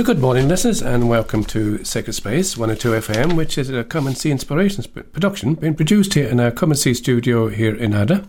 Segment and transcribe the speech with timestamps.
[0.00, 4.06] So, good morning, listeners, and welcome to Sacred Space 102 FM, which is a Come
[4.06, 7.90] and See Inspirations production being produced here in our Come and See studio here in
[7.90, 8.26] Ardagh.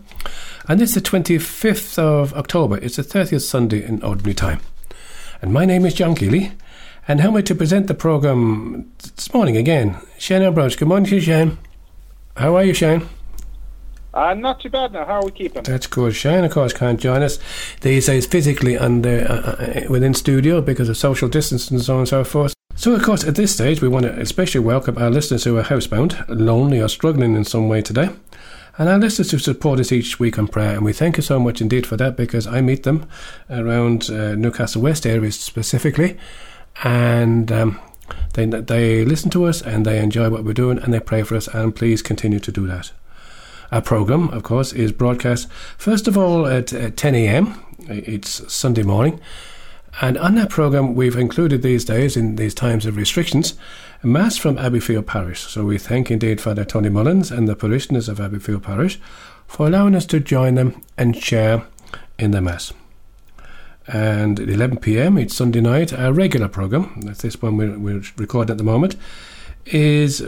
[0.68, 4.60] And it's the 25th of October, it's the 30th Sunday in Ordinary Time.
[5.40, 6.52] And my name is John Keeley,
[7.08, 9.96] and how am I to present the programme this morning again?
[10.18, 10.76] Shane Ambrose.
[10.76, 11.56] Good morning to you, Shane.
[12.36, 13.08] How are you, Shane?
[14.14, 15.04] Uh, not too bad now.
[15.06, 15.62] How are we keeping?
[15.62, 16.14] That's good.
[16.14, 17.38] Shane, of course, can't join us
[17.80, 22.00] these days physically and uh, uh, within studio because of social distance and so on
[22.00, 22.54] and so forth.
[22.74, 25.62] So, of course, at this stage, we want to especially welcome our listeners who are
[25.62, 28.10] housebound, lonely, or struggling in some way today.
[28.78, 30.74] And our listeners who support us each week on prayer.
[30.74, 33.06] And we thank you so much indeed for that because I meet them
[33.50, 36.18] around uh, Newcastle West areas specifically.
[36.82, 37.80] And um,
[38.32, 41.36] they, they listen to us and they enjoy what we're doing and they pray for
[41.36, 41.48] us.
[41.48, 42.92] And please continue to do that.
[43.72, 47.58] Our programme, of course, is broadcast first of all at, at 10 a.m.
[47.88, 49.18] It's Sunday morning.
[50.02, 53.54] And on that programme, we've included these days, in these times of restrictions,
[54.02, 55.40] Mass from Abbeyfeale Parish.
[55.40, 59.00] So we thank indeed Father Tony Mullins and the parishioners of Abbeyfeale Parish
[59.46, 61.66] for allowing us to join them and share
[62.18, 62.74] in the Mass.
[63.86, 68.02] And at 11 pm it's Sunday night, our regular programme, that's this one we're, we're
[68.18, 68.96] recording at the moment,
[69.64, 70.22] is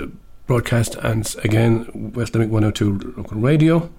[0.46, 3.90] broadcast and again West Limerick 102 local radio.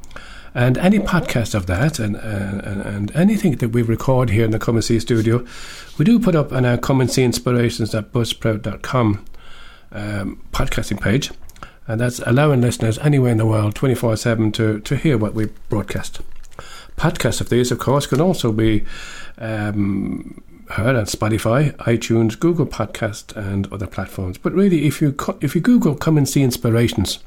[0.53, 4.59] And any podcast of that and, and, and anything that we record here in the
[4.59, 5.45] Come and See studio
[5.97, 9.25] we do put up on our Come and See Inspirations at buzzsprout.com
[9.91, 11.31] um, podcasting page.
[11.87, 16.21] And that's allowing listeners anywhere in the world 24-7 to, to hear what we broadcast.
[16.97, 18.85] Podcasts of these of course can also be
[19.37, 24.38] um, heard on Spotify, iTunes, Google Podcast, and other platforms.
[24.38, 27.19] But really, if you if you Google "Come and See Inspirations,"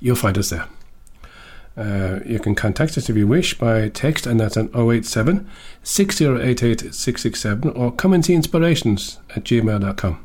[0.00, 0.66] you'll find us there.
[1.76, 5.48] Uh, you can contact us if you wish by text, and that's on 087
[5.82, 10.24] 6088 667, or come and see inspirations at gmail.com.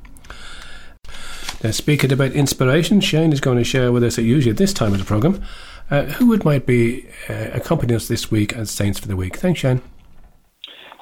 [1.63, 4.93] Now, speaking about inspiration, Shane is going to share with us, usually at this time
[4.93, 5.43] of the programme,
[5.89, 9.35] uh, who it might be uh, accompanying us this week as Saints for the Week.
[9.35, 9.81] Thanks, Shane.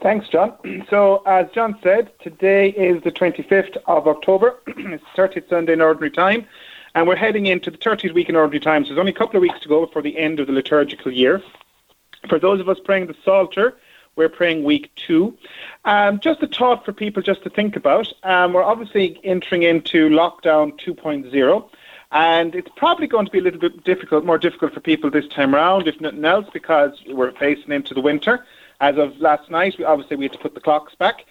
[0.01, 0.53] Thanks, John.
[0.89, 4.59] So, as John said, today is the 25th of October.
[4.67, 6.45] it's 30th Sunday in Ordinary Time,
[6.95, 8.83] and we're heading into the 30th week in Ordinary Time.
[8.83, 11.11] So, there's only a couple of weeks to go before the end of the liturgical
[11.11, 11.41] year.
[12.29, 13.75] For those of us praying the Psalter,
[14.15, 15.37] we're praying week two.
[15.85, 18.11] Um, just a thought for people just to think about.
[18.23, 21.69] Um, we're obviously entering into lockdown 2.0.
[22.11, 25.27] And it's probably going to be a little bit difficult, more difficult for people this
[25.27, 28.45] time around, if nothing else, because we're facing into the winter
[28.79, 29.75] as of last night.
[29.77, 31.25] We obviously we had to put the clocks back.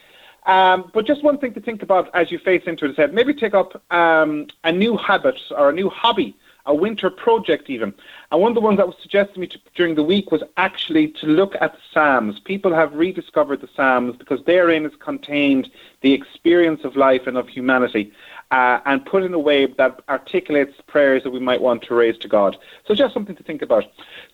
[0.47, 3.35] Um, but just one thing to think about as you face into it is maybe
[3.35, 6.37] take up um, a new habit or a new hobby,
[6.67, 7.93] a winter project even.
[8.31, 10.43] And one of the ones that was suggested to me to, during the week was
[10.57, 12.39] actually to look at the Psalms.
[12.39, 15.69] People have rediscovered the Psalms because therein is contained
[16.03, 18.13] the experience of life and of humanity
[18.51, 22.17] uh, and put in a way that articulates prayers that we might want to raise
[22.19, 22.57] to God.
[22.87, 23.85] So just something to think about.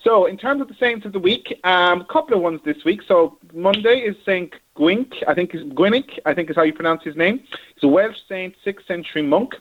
[0.02, 2.84] So in terms of the saints of the week, a um, couple of ones this
[2.84, 3.02] week.
[3.06, 7.02] So Monday is Saint Gwync, I think is Gwynnic, I think is how you pronounce
[7.02, 7.42] his name.
[7.74, 9.54] He's a Welsh saint, sixth century monk.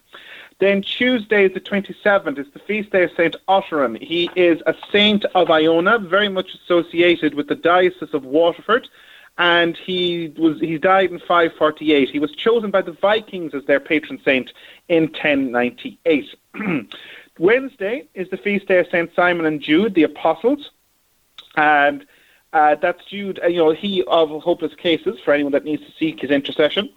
[0.59, 2.37] Then Tuesday is the 27th.
[2.37, 3.99] It's the feast day of Saint Otteran.
[3.99, 8.87] He is a saint of Iona, very much associated with the diocese of Waterford
[9.37, 12.09] and he was he died in 548.
[12.09, 14.51] He was chosen by the Vikings as their patron saint
[14.87, 16.35] in 1098.
[17.39, 20.71] Wednesday is the feast day of Saint Simon and Jude, the apostles,
[21.55, 22.05] and
[22.53, 23.39] uh, that's Jude.
[23.43, 26.89] Uh, you know, he of hopeless cases for anyone that needs to seek his intercession.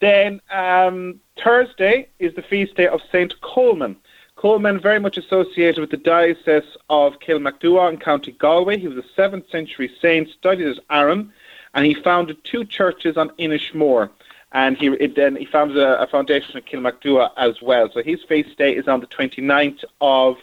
[0.00, 3.96] Then um, Thursday is the feast day of Saint Colman.
[4.36, 8.78] Colman, very much associated with the diocese of Kilmacduagh in County Galway.
[8.78, 11.32] He was a seventh century saint, studied at Aran
[11.74, 14.10] and he founded two churches on Inishmore.
[14.52, 17.88] And he it, then he founded a, a foundation at Kilmacduagh as well.
[17.92, 20.36] So his feast day is on the 29th of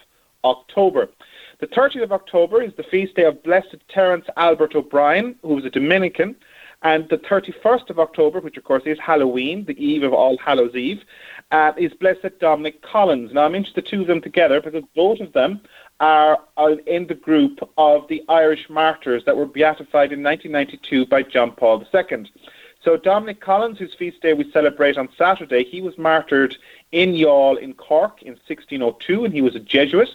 [0.43, 1.09] October.
[1.59, 5.65] The 30th of October is the feast day of Blessed Terence Albert O'Brien, who was
[5.65, 6.35] a Dominican.
[6.81, 10.75] And the 31st of October, which of course is Halloween, the eve of All Hallows
[10.75, 11.03] Eve,
[11.51, 13.33] uh, is Blessed Dominic Collins.
[13.33, 15.59] Now, I'm interested the two of them together because both of them
[15.99, 16.39] are,
[16.85, 21.83] in the group of the Irish martyrs that were beatified in 1992 by John Paul
[21.93, 22.25] II.
[22.81, 26.55] So Dominic Collins, whose feast day we celebrate on Saturday, he was martyred
[26.93, 30.09] in Youghal in Cork in 1602, and he was a Jesuit.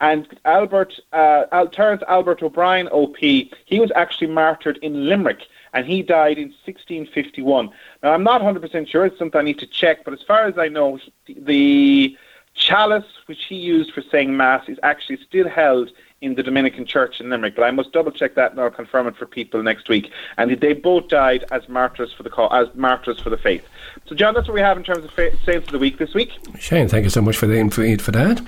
[0.00, 6.02] And Albert, uh, Terence Albert O'Brien, OP, he was actually martyred in Limerick, and he
[6.02, 7.70] died in 1651.
[8.02, 10.04] Now, I'm not 100% sure; it's something I need to check.
[10.04, 12.16] But as far as I know, the
[12.54, 15.90] chalice which he used for saying mass is actually still held
[16.22, 19.08] in the Dominican Church in Limerick, but I must double check that and I'll confirm
[19.08, 20.10] it for people next week.
[20.38, 23.66] And they both died as martyrs for the call, as martyrs for the faith.
[24.06, 26.14] So, John, that's what we have in terms of fa- sales of the week this
[26.14, 26.30] week.
[26.58, 28.40] Shane, thank you so much for the info for that.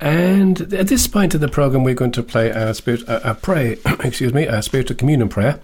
[0.00, 3.76] And at this point in the program, we're going to play our spirit, our pray,
[4.00, 5.60] excuse me, our spiritual communion prayer,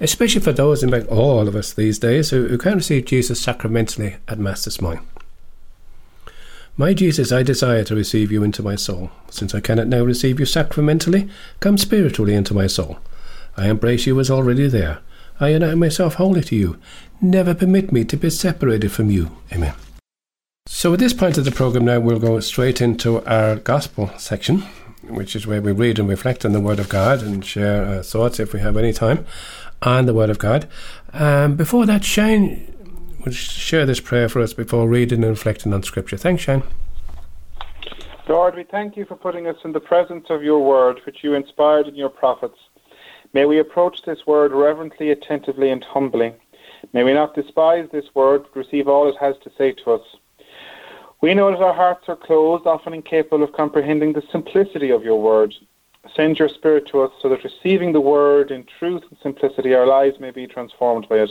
[0.00, 3.40] especially for those, in fact, all of us these days who, who can't receive Jesus
[3.40, 5.06] sacramentally at Mass this morning.
[6.78, 9.10] My Jesus, I desire to receive you into my soul.
[9.30, 11.26] Since I cannot now receive you sacramentally,
[11.58, 12.98] come spiritually into my soul.
[13.56, 14.98] I embrace you as already there.
[15.40, 16.78] I unite myself wholly to you.
[17.22, 19.30] Never permit me to be separated from you.
[19.54, 19.72] Amen.
[20.66, 24.58] So, at this point of the program, now we'll go straight into our gospel section,
[25.02, 28.02] which is where we read and reflect on the Word of God and share our
[28.02, 29.24] thoughts, if we have any time,
[29.80, 30.68] on the Word of God.
[31.14, 32.75] Um, before that, Shane
[33.26, 36.16] would share this prayer for us before reading and reflecting on Scripture.
[36.16, 36.62] Thanks, Shane.
[38.28, 41.34] Lord, we thank you for putting us in the presence of your word, which you
[41.34, 42.58] inspired in your prophets.
[43.32, 46.34] May we approach this word reverently, attentively, and humbly.
[46.92, 50.02] May we not despise this word, but receive all it has to say to us.
[51.20, 55.20] We know that our hearts are closed, often incapable of comprehending the simplicity of your
[55.20, 55.52] word.
[56.14, 59.86] Send your Spirit to us so that receiving the word in truth and simplicity, our
[59.86, 61.30] lives may be transformed by it.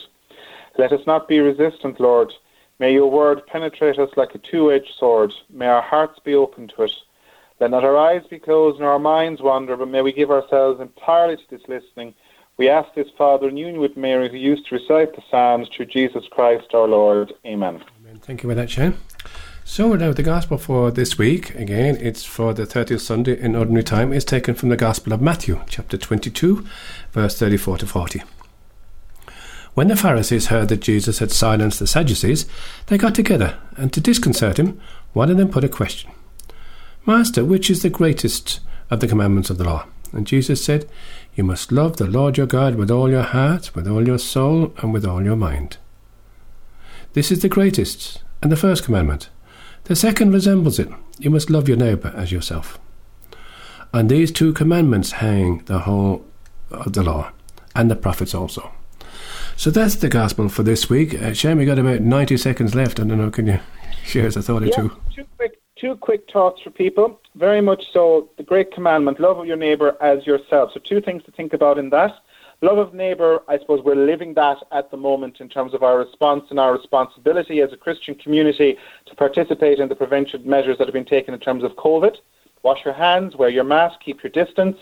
[0.78, 2.34] Let us not be resistant, Lord.
[2.80, 5.34] May your word penetrate us like a two edged sword.
[5.50, 6.92] May our hearts be open to it.
[7.60, 10.82] Let not our eyes be closed nor our minds wander, but may we give ourselves
[10.82, 12.14] entirely to this listening.
[12.58, 15.86] We ask this, Father, in union with Mary, who used to recite the Psalms, through
[15.86, 17.34] Jesus Christ our Lord.
[17.46, 17.82] Amen.
[18.02, 18.20] Amen.
[18.20, 18.98] Thank you for that, Shane.
[19.64, 23.84] So now the Gospel for this week, again, it's for the 30th Sunday in Ordinary
[23.84, 26.66] Time, is taken from the Gospel of Matthew, chapter 22,
[27.12, 28.24] verse 34 to 40.
[29.76, 32.46] When the Pharisees heard that Jesus had silenced the Sadducees,
[32.88, 34.80] they got together, and to disconcert him,
[35.12, 36.12] one of them put a question
[37.06, 39.86] Master, which is the greatest of the commandments of the law?
[40.14, 40.90] And Jesus said,
[41.36, 44.74] You must love the Lord your God with all your heart, with all your soul,
[44.78, 45.76] and with all your mind.
[47.12, 49.30] This is the greatest and the first commandment.
[49.86, 50.90] The second resembles it.
[51.20, 52.80] You must love your neighbour as yourself.
[53.94, 56.26] On these two commandments hang the whole
[56.72, 57.32] of the law,
[57.76, 58.72] and the prophets also.
[59.58, 61.20] So that's the gospel for this week.
[61.20, 63.00] Uh, Shane, we got about 90 seconds left.
[63.00, 63.60] I don't know, can you
[64.04, 64.92] share us a thought or yeah, two?
[65.16, 67.20] Two quick, two quick thoughts for people.
[67.36, 70.72] Very much so, the great commandment love of your neighbour as yourself.
[70.74, 72.16] So, two things to think about in that.
[72.62, 75.98] Love of neighbour, I suppose we're living that at the moment in terms of our
[75.98, 80.88] response and our responsibility as a Christian community to participate in the prevention measures that
[80.88, 82.16] have been taken in terms of COVID.
[82.64, 84.78] Wash your hands, wear your mask, keep your distance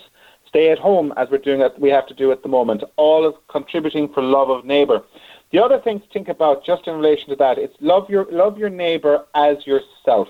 [0.54, 3.26] stay at home as we're doing that we have to do at the moment, all
[3.26, 5.02] of contributing for love of neighbour.
[5.50, 8.56] The other thing to think about just in relation to that is love your love
[8.56, 10.28] your neighbour as yourself.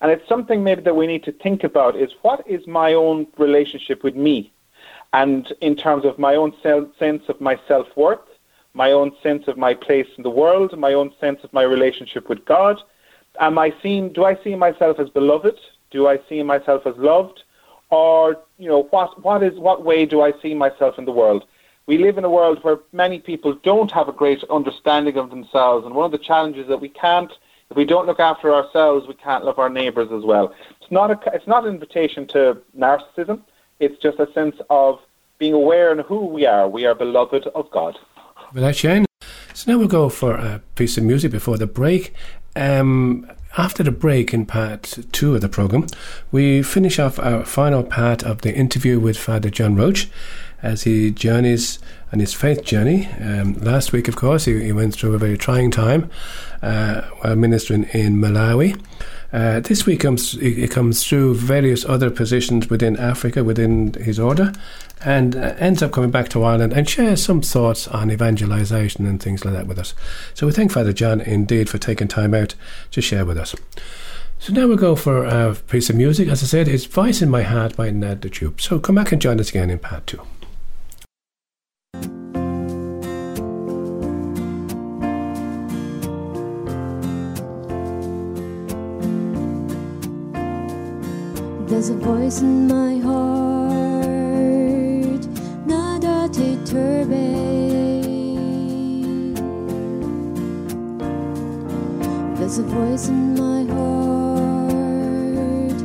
[0.00, 3.26] And it's something maybe that we need to think about is what is my own
[3.36, 4.50] relationship with me?
[5.12, 8.26] And in terms of my own sense of my self worth,
[8.72, 12.30] my own sense of my place in the world, my own sense of my relationship
[12.30, 12.80] with God.
[13.38, 15.58] Am I seen do I see myself as beloved?
[15.90, 17.42] Do I see myself as loved?
[17.90, 21.44] Or you know what what is what way do I see myself in the world?
[21.86, 25.86] We live in a world where many people don't have a great understanding of themselves,
[25.86, 27.32] and one of the challenges that we can't,
[27.70, 30.54] if we don't look after ourselves, we can't love our neighbours as well.
[30.80, 33.40] It's not a it's not an invitation to narcissism.
[33.80, 35.00] It's just a sense of
[35.38, 36.68] being aware of who we are.
[36.68, 37.96] We are beloved of God.
[38.52, 39.06] Well, that's Shane.
[39.54, 42.14] So now we'll go for a piece of music before the break.
[42.54, 45.86] Um, after the break in part two of the program,
[46.30, 50.06] we finish off our final part of the interview with Father John Roche
[50.62, 51.78] as he journeys
[52.12, 53.08] on his faith journey.
[53.20, 56.10] Um, last week, of course, he, he, went through a very trying time
[56.62, 58.80] uh, while ministering in Malawi.
[59.30, 64.52] Uh, this week comes it comes through various other positions within Africa, within his order,
[65.04, 69.22] and uh, ends up coming back to Ireland and shares some thoughts on evangelization and
[69.22, 69.94] things like that with us.
[70.32, 72.54] So we thank Father John indeed for taking time out
[72.92, 73.54] to share with us.
[74.38, 76.28] So now we'll go for a piece of music.
[76.28, 78.60] As I said, it's Voice in My Heart by Ned the Tube.
[78.60, 80.22] So come back and join us again in part two.
[91.78, 95.22] There's a voice in my heart,
[96.32, 97.14] te turbe.
[102.36, 105.80] There's a voice in my heart,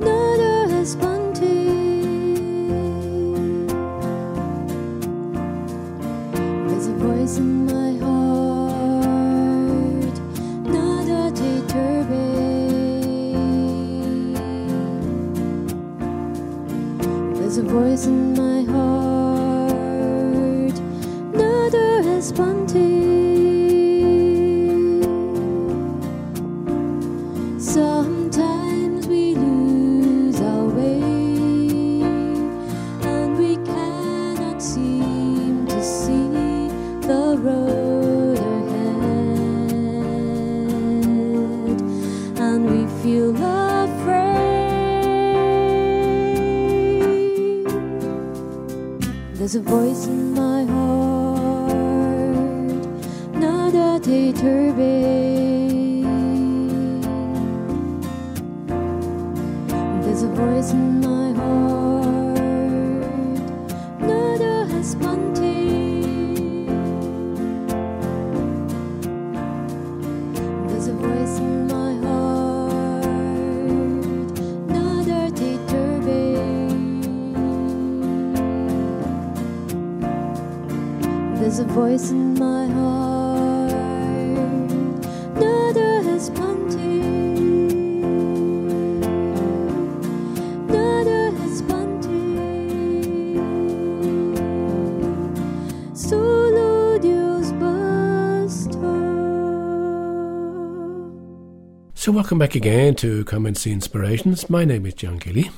[0.00, 1.52] nada espante.
[6.68, 7.63] There's a voice in my
[18.06, 19.74] in my heart,
[21.34, 22.30] another has
[49.56, 50.03] a voice
[81.64, 83.72] a voice in my heart,
[85.40, 86.02] nada.
[90.68, 91.30] Nada.
[95.94, 98.94] Solo Dios basta.
[101.94, 104.50] So, welcome back again to Come and See Inspirations.
[104.50, 105.50] My name is John Gilly.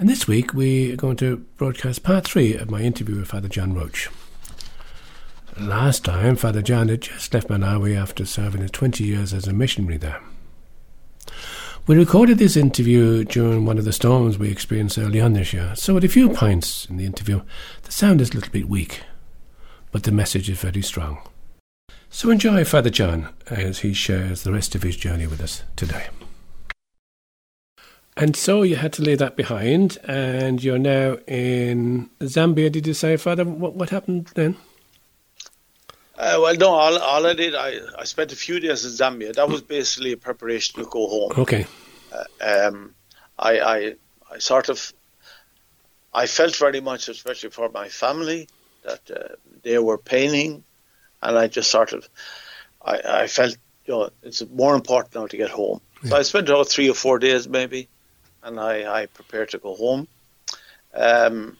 [0.00, 3.74] And this week we're going to broadcast part three of my interview with Father John
[3.74, 4.08] Roche.
[5.58, 9.52] Last time, Father John had just left Malawi after serving his 20 years as a
[9.52, 10.22] missionary there.
[11.86, 15.74] We recorded this interview during one of the storms we experienced early on this year,
[15.76, 17.42] so at a few points in the interview,
[17.82, 19.02] the sound is a little bit weak,
[19.92, 21.18] but the message is very strong.
[22.08, 26.06] So enjoy Father John as he shares the rest of his journey with us today.
[28.20, 32.70] And so you had to leave that behind, and you're now in Zambia.
[32.70, 33.46] Did you say, Father?
[33.46, 34.56] What, what happened then?
[36.18, 39.32] Uh, well, no, all, all I did, I, I spent a few days in Zambia.
[39.32, 41.32] That was basically a preparation to go home.
[41.38, 41.64] Okay.
[42.42, 42.94] Um,
[43.38, 43.94] I, I,
[44.30, 44.92] I sort of,
[46.12, 48.48] I felt very much, especially for my family,
[48.82, 50.62] that uh, they were paining,
[51.22, 52.06] and I just sort of,
[52.84, 55.80] I, I felt, you know, it's more important now to get home.
[56.06, 57.88] So I spent about three or four days maybe,
[58.42, 60.08] and I, I prepared to go home.
[60.94, 61.56] Um,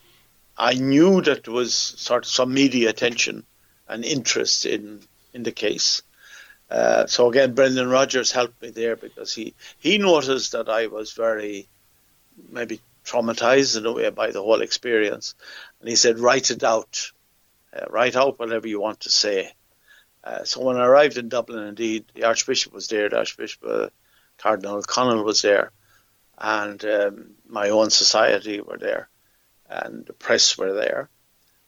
[0.57, 3.45] I knew that there was sort of some media attention
[3.89, 6.03] and interest in in the case.
[6.71, 11.13] Uh, so again, Brendan Rogers helped me there because he he noticed that I was
[11.13, 11.69] very
[12.51, 15.35] maybe traumatized in a way by the whole experience,
[15.81, 17.11] and he said, "Write it out,
[17.73, 19.53] uh, write out whatever you want to say."
[20.23, 23.09] Uh, so when I arrived in Dublin, indeed, the Archbishop was there.
[23.09, 23.89] The Archbishop uh,
[24.39, 25.73] Cardinal O'Connell was there,
[26.41, 29.09] and um, my own society were there,
[29.69, 31.11] and the press were there.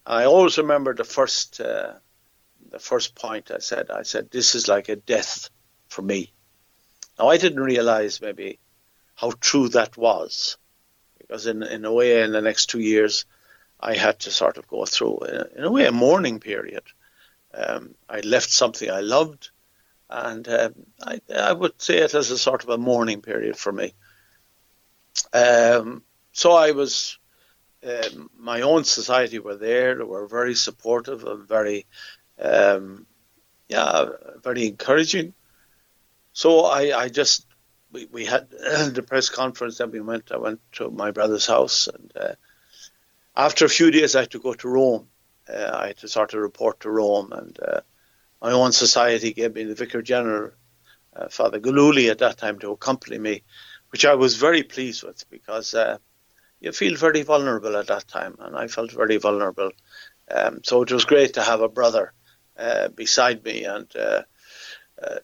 [0.06, 1.94] And I always remember the first uh,
[2.70, 3.90] the first point I said.
[3.90, 5.50] I said, "This is like a death
[5.88, 6.32] for me."
[7.18, 8.58] Now I didn't realize maybe
[9.14, 10.56] how true that was,
[11.18, 13.26] because in in a way, in the next two years,
[13.78, 15.18] I had to sort of go through,
[15.56, 16.84] in a, way, a mourning period.
[17.52, 19.50] Um, I left something I loved,
[20.08, 23.72] and um, I, I would say it as a sort of a mourning period for
[23.72, 23.94] me.
[25.32, 26.02] Um,
[26.32, 27.18] so I was,
[27.86, 29.96] um, my own society were there.
[29.96, 31.86] They were very supportive and very,
[32.40, 33.06] um,
[33.68, 34.06] yeah,
[34.42, 35.34] very encouraging.
[36.32, 37.46] So I, I just,
[37.92, 39.78] we, we had the press conference.
[39.78, 40.32] Then we went.
[40.32, 42.34] I went to my brother's house, and uh,
[43.36, 45.08] after a few days, I had to go to Rome.
[45.48, 47.80] Uh, I had to sort of report to Rome, and uh,
[48.40, 50.52] my own society gave me the Vicar General,
[51.14, 53.42] uh, Father Galuli, at that time to accompany me,
[53.92, 55.98] which I was very pleased with because uh,
[56.60, 59.70] you feel very vulnerable at that time, and I felt very vulnerable.
[60.30, 62.14] Um, so it was great to have a brother
[62.58, 64.22] uh, beside me and uh,
[65.02, 65.18] uh,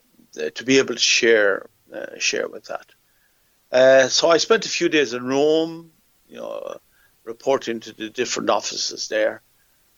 [0.54, 4.10] to be able to share uh, share with that.
[4.10, 5.92] So I spent a few days in Rome,
[6.28, 6.76] you know,
[7.25, 9.42] reporting to the different offices there.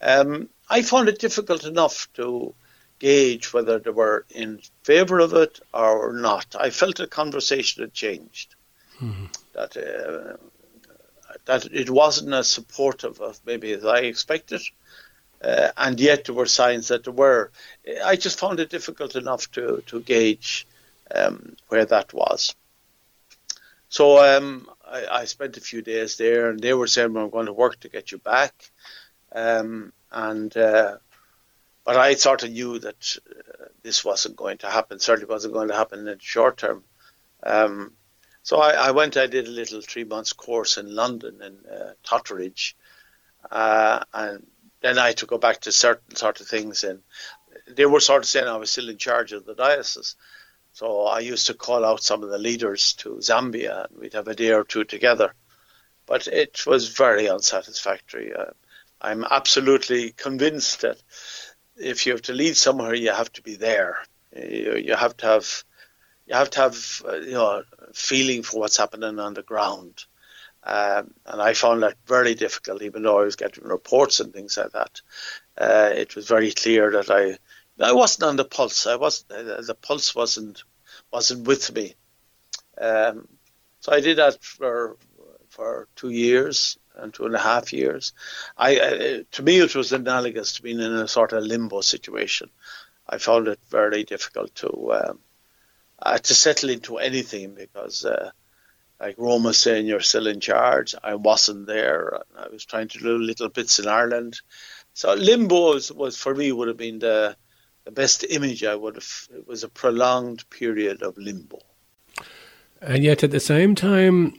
[0.00, 2.54] Um, I found it difficult enough to
[3.00, 6.54] gauge whether they were in favour of it or not.
[6.58, 8.54] I felt the conversation had changed.
[9.52, 10.36] That uh,
[11.46, 14.62] that it wasn't as supportive of maybe as I expected,
[15.42, 17.50] uh, and yet there were signs that there were.
[18.04, 20.66] I just found it difficult enough to to gauge
[21.14, 22.54] um, where that was.
[23.88, 27.46] So um, I, I, spent a few days there, and they were saying, "I'm going
[27.46, 28.70] to work to get you back,"
[29.32, 30.98] um, and uh,
[31.84, 35.00] but I sort of knew that uh, this wasn't going to happen.
[35.00, 36.84] Certainly wasn't going to happen in the short term.
[38.50, 41.92] So I, I, went, I did a little three months course in London in uh,
[42.04, 42.74] Totteridge,
[43.48, 44.44] uh, and
[44.80, 46.98] then I had to go back to certain sort of things, and
[47.68, 50.16] they were sort of saying I was still in charge of the diocese.
[50.72, 54.26] So I used to call out some of the leaders to Zambia, and we'd have
[54.26, 55.32] a day or two together.
[56.06, 58.34] But it was very unsatisfactory.
[58.34, 58.46] Uh,
[59.00, 61.00] I'm absolutely convinced that
[61.76, 63.98] if you have to lead somewhere, you have to be there.
[64.36, 65.64] You, you have to have
[66.30, 70.04] you have to have uh, you know feeling for what's happening on the ground.
[70.62, 74.56] Um, and I found that very difficult, even though I was getting reports and things
[74.56, 75.00] like that.
[75.58, 77.38] Uh, it was very clear that I
[77.84, 78.86] I wasn't on the pulse.
[78.86, 79.32] I wasn't.
[79.32, 80.62] Uh, the pulse wasn't
[81.12, 81.94] wasn't with me.
[82.80, 83.26] Um,
[83.80, 84.98] so I did that for
[85.48, 88.12] for two years and two and a half years.
[88.56, 92.50] I uh, to me it was analogous to being in a sort of limbo situation.
[93.08, 95.18] I found it very difficult to um,
[96.02, 98.30] uh, to settle into anything because, uh,
[99.00, 100.94] like Roma saying, you're still in charge.
[101.02, 102.20] I wasn't there.
[102.38, 104.40] I was trying to do little bits in Ireland.
[104.94, 107.36] So limbo was, was for me would have been the
[107.84, 109.28] the best image I would have.
[109.34, 111.60] It was a prolonged period of limbo.
[112.80, 114.38] And yet, at the same time,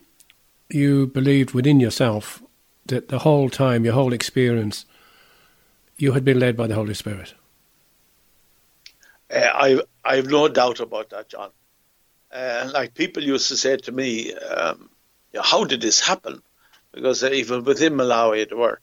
[0.70, 2.42] you believed within yourself
[2.86, 4.86] that the whole time, your whole experience,
[5.98, 7.34] you had been led by the Holy Spirit.
[9.34, 11.52] Uh, I I have no doubt about that, John.
[12.32, 14.90] Uh, like people used to say to me, um,
[15.36, 16.42] "How did this happen?"
[16.92, 18.82] Because even within Malawi, there were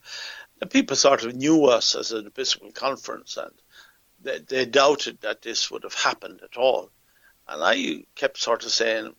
[0.58, 3.52] the people sort of knew us as an Episcopal conference, and
[4.20, 6.90] they, they doubted that this would have happened at all.
[7.46, 9.14] And I kept sort of saying,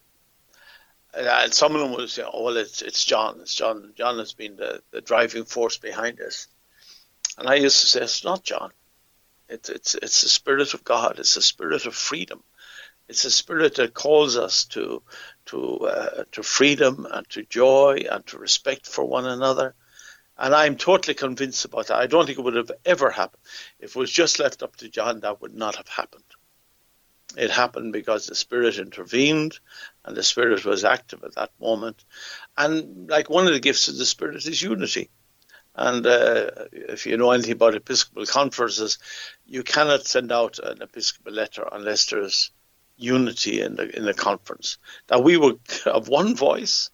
[1.13, 3.39] and some of them would say, "Oh, well, it's it's John.
[3.41, 3.93] It's John.
[3.95, 6.47] John has been the, the driving force behind this."
[7.37, 8.71] And I used to say, "It's not John.
[9.49, 11.19] It's it's it's the Spirit of God.
[11.19, 12.43] It's the Spirit of freedom.
[13.09, 15.01] It's a spirit that calls us to
[15.47, 19.75] to uh, to freedom and to joy and to respect for one another."
[20.37, 21.97] And I'm totally convinced about that.
[21.97, 23.41] I don't think it would have ever happened.
[23.79, 26.23] If it was just left up to John, that would not have happened.
[27.35, 29.59] It happened because the Spirit intervened
[30.05, 32.05] and the Spirit was active at that moment.
[32.57, 35.09] And like one of the gifts of the Spirit is unity.
[35.81, 38.97] And uh, if you know anything about Episcopal conferences,
[39.45, 42.51] you cannot send out an Episcopal letter unless there's
[42.97, 44.77] unity in the in the conference.
[45.07, 45.53] That we were
[45.85, 46.89] of one voice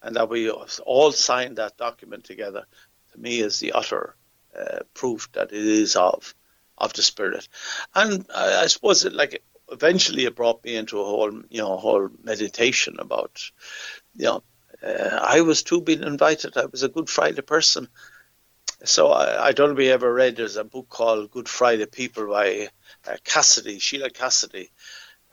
[0.00, 2.66] and that we all signed that document together,
[3.12, 4.14] to me is the utter
[4.56, 6.36] uh, proof that it is of
[6.78, 7.48] of the spirit.
[7.96, 11.76] And I, I suppose it like eventually it brought me into a whole you know
[11.78, 13.42] whole meditation about
[14.14, 14.44] you know
[14.84, 16.56] uh, I was too being invited.
[16.56, 17.88] I was a Good Friday person.
[18.84, 20.36] So I, I don't know if you ever read.
[20.36, 22.68] There's a book called Good Friday People by
[23.06, 24.70] uh, Cassidy, Sheila Cassidy,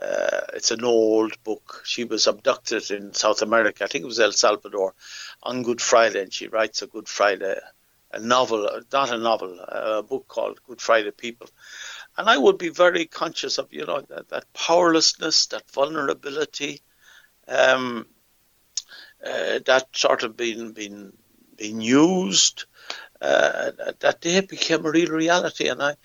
[0.02, 1.84] uh, it's an old book.
[1.86, 3.84] She was abducted in South America.
[3.84, 4.96] I think it was El Salvador
[5.44, 7.56] on Good Friday, and she writes a Good Friday,
[8.12, 11.50] a novel, not a novel, a book called Good Friday People.
[12.18, 16.82] And I would be very conscious of, you know, that, that powerlessness, that vulnerability,
[17.48, 18.08] um,
[19.26, 21.14] uh, that sort of being being
[21.56, 22.66] being used,
[23.22, 25.68] uh, that day became a real reality.
[25.68, 25.96] And I,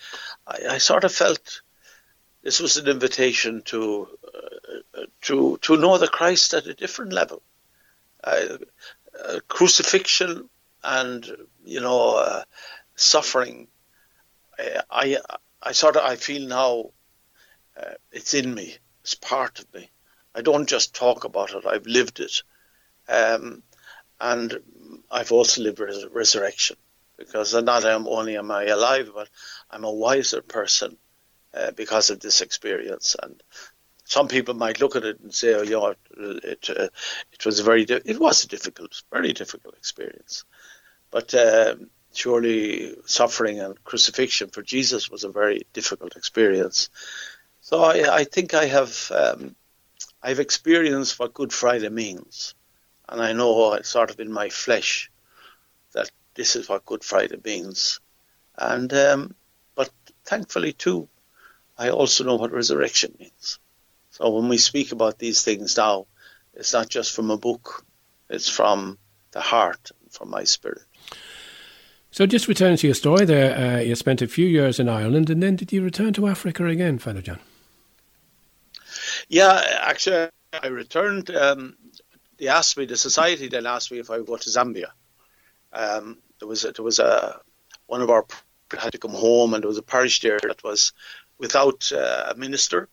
[0.47, 1.63] I, I sort of felt
[2.43, 4.09] this was an invitation to
[4.97, 7.43] uh, to to know the Christ at a different level.
[8.23, 8.59] Uh,
[9.49, 10.49] crucifixion
[10.83, 11.27] and
[11.65, 12.43] you know uh,
[12.95, 13.69] suffering.
[14.59, 15.19] I, I,
[15.63, 16.91] I sort of I feel now
[17.81, 18.77] uh, it's in me.
[19.03, 19.91] It's part of me.
[20.35, 21.67] I don't just talk about it.
[21.67, 22.43] I've lived it,
[23.09, 23.63] um,
[24.21, 24.59] and
[25.11, 26.77] I've also lived res- resurrection
[27.17, 29.29] because not only am I alive, but
[29.71, 30.97] I'm a wiser person
[31.55, 33.17] uh, because of this experience.
[33.23, 33.43] And
[34.05, 36.89] some people might look at it and say, "Oh, yeah, it it, uh,
[37.33, 40.45] it was very di- it was a difficult, very difficult experience,"
[41.11, 46.89] but um, surely suffering and crucifixion for Jesus was a very difficult experience.
[47.61, 49.57] So I, I think I have um,
[50.23, 52.55] I've experienced what Good Friday means,
[53.09, 55.11] and I know it's sort of in my flesh
[55.93, 58.01] that this is what Good Friday means,
[58.57, 59.35] and um,
[59.75, 59.91] but
[60.25, 61.09] thankfully too
[61.79, 63.59] I also know what resurrection means.
[64.11, 66.07] So when we speak about these things now,
[66.55, 67.85] it's not just from a book,
[68.31, 68.99] it's from
[69.33, 70.83] the heart, from my spirit.
[72.11, 75.29] So just returning to your story there, uh, you spent a few years in Ireland
[75.29, 77.41] and then did you return to Africa again, Father John?
[79.29, 80.29] Yeah, actually,
[80.63, 81.31] I returned.
[81.31, 81.77] Um,
[82.39, 84.91] they asked me, the society then asked me if I would go to Zambia.
[85.73, 87.41] Um, there was a, there was a
[87.87, 88.27] one of our
[88.79, 90.93] had to come home, and there was a parish there that was
[91.39, 92.89] without uh, a minister,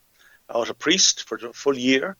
[0.48, 2.16] without a priest for a full year.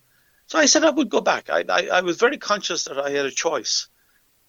[0.47, 1.49] So I said I would go back.
[1.49, 3.87] I, I, I was very conscious that I had a choice.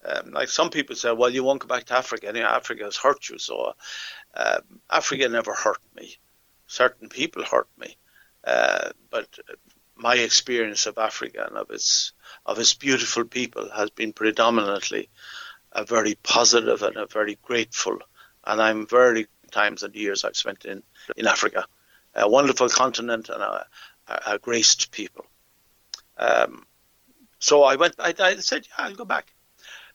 [0.05, 2.31] Um, like some people say, well, you won't go back to Africa.
[2.31, 3.39] Know, Africa has hurt you.
[3.39, 3.73] So
[4.35, 6.17] um, Africa never hurt me.
[6.67, 7.97] Certain people hurt me.
[8.43, 9.27] Uh, but
[9.97, 12.13] my experience of Africa and of its
[12.45, 15.09] of its beautiful people has been predominantly
[15.71, 17.99] a very positive and a very grateful.
[18.45, 20.83] And I'm very times and years I've spent in
[21.15, 21.65] in Africa,
[22.15, 23.65] a wonderful continent and a,
[24.07, 25.25] a, a graced people.
[26.17, 26.65] Um,
[27.39, 27.95] so I went.
[27.99, 29.33] I, I, said, yeah, I'll go back.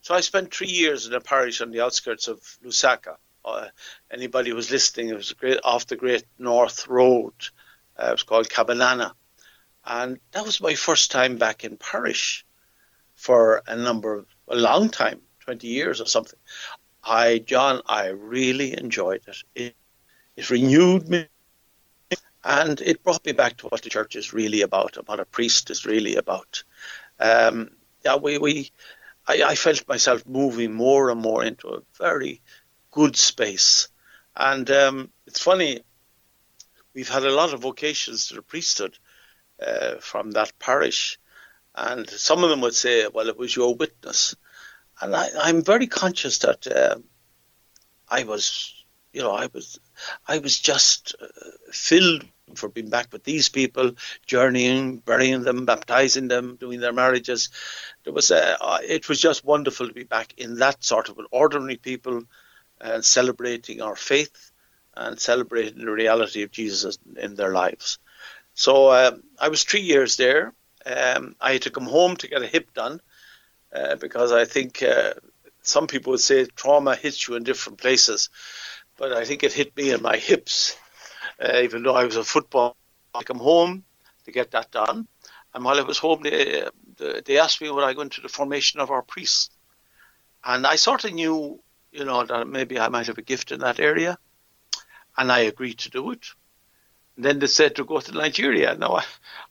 [0.01, 3.17] So I spent three years in a parish on the outskirts of Lusaka.
[3.45, 3.69] Uh,
[4.11, 7.35] anybody who was listening, it was great, off the Great North Road.
[7.97, 9.13] Uh, it was called Kabanana,
[9.85, 12.45] and that was my first time back in parish
[13.15, 16.39] for a number of a long time, twenty years or something.
[17.05, 19.37] I, John, I really enjoyed it.
[19.55, 19.77] It,
[20.37, 21.29] it renewed me
[22.45, 25.25] and it brought me back to what the church is really about, and what a
[25.25, 26.65] priest is really about.
[27.21, 27.71] Um,
[28.05, 28.71] yeah, we, we
[29.27, 32.41] I, I, felt myself moving more and more into a very
[32.91, 33.89] good space.
[34.35, 35.83] And um, it's funny,
[36.95, 38.99] we've had a lot of vocations to the priesthood
[39.61, 41.19] uh, from that parish,
[41.75, 44.35] and some of them would say, "Well, it was your witness,"
[45.01, 46.97] and I, am very conscious that uh,
[48.09, 48.75] I was,
[49.13, 49.81] you know, I was,
[50.29, 51.27] I was just uh,
[51.73, 53.93] filled for being back with these people,
[54.27, 57.51] journeying, burying them, baptizing them, doing their marriages.
[58.05, 61.19] There was a, uh, it was just wonderful to be back in that sort of
[61.19, 62.25] an ordinary people
[62.81, 64.51] and celebrating our faith
[64.95, 67.99] and celebrating the reality of Jesus in their lives.
[68.55, 70.53] So uh, I was three years there.
[70.85, 73.01] Um, I had to come home to get a hip done
[73.75, 75.15] uh, because I think uh,
[75.63, 78.31] some people would say trauma hits you in different places,
[78.99, 80.77] but I think it hit me in my hips
[81.43, 82.77] uh, even though I was a football.
[83.15, 83.85] I come home
[84.25, 85.07] to get that done,
[85.55, 86.65] and while I was home, they
[87.25, 89.51] they asked me would I go into the formation of our priests,
[90.45, 91.61] and I sort of knew,
[91.91, 94.19] you know, that maybe I might have a gift in that area,
[95.17, 96.27] and I agreed to do it.
[97.17, 98.75] Then they said to go to Nigeria.
[98.75, 99.05] No, I,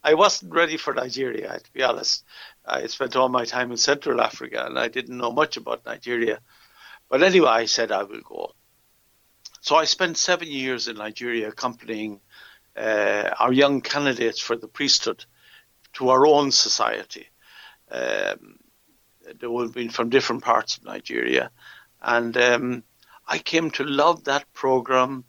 [0.04, 2.24] I wasn't ready for Nigeria, to be honest.
[2.65, 6.39] I spent all my time in Central Africa and I didn't know much about Nigeria.
[7.10, 8.54] But anyway, I said I will go.
[9.62, 12.19] So I spent seven years in Nigeria accompanying
[12.76, 15.26] uh, our young candidates for the priesthood
[15.93, 17.28] to our own society.
[17.91, 18.58] Um,
[19.39, 21.52] they would have been from different parts of Nigeria.
[22.02, 22.84] And um,
[23.28, 25.26] I came to love that program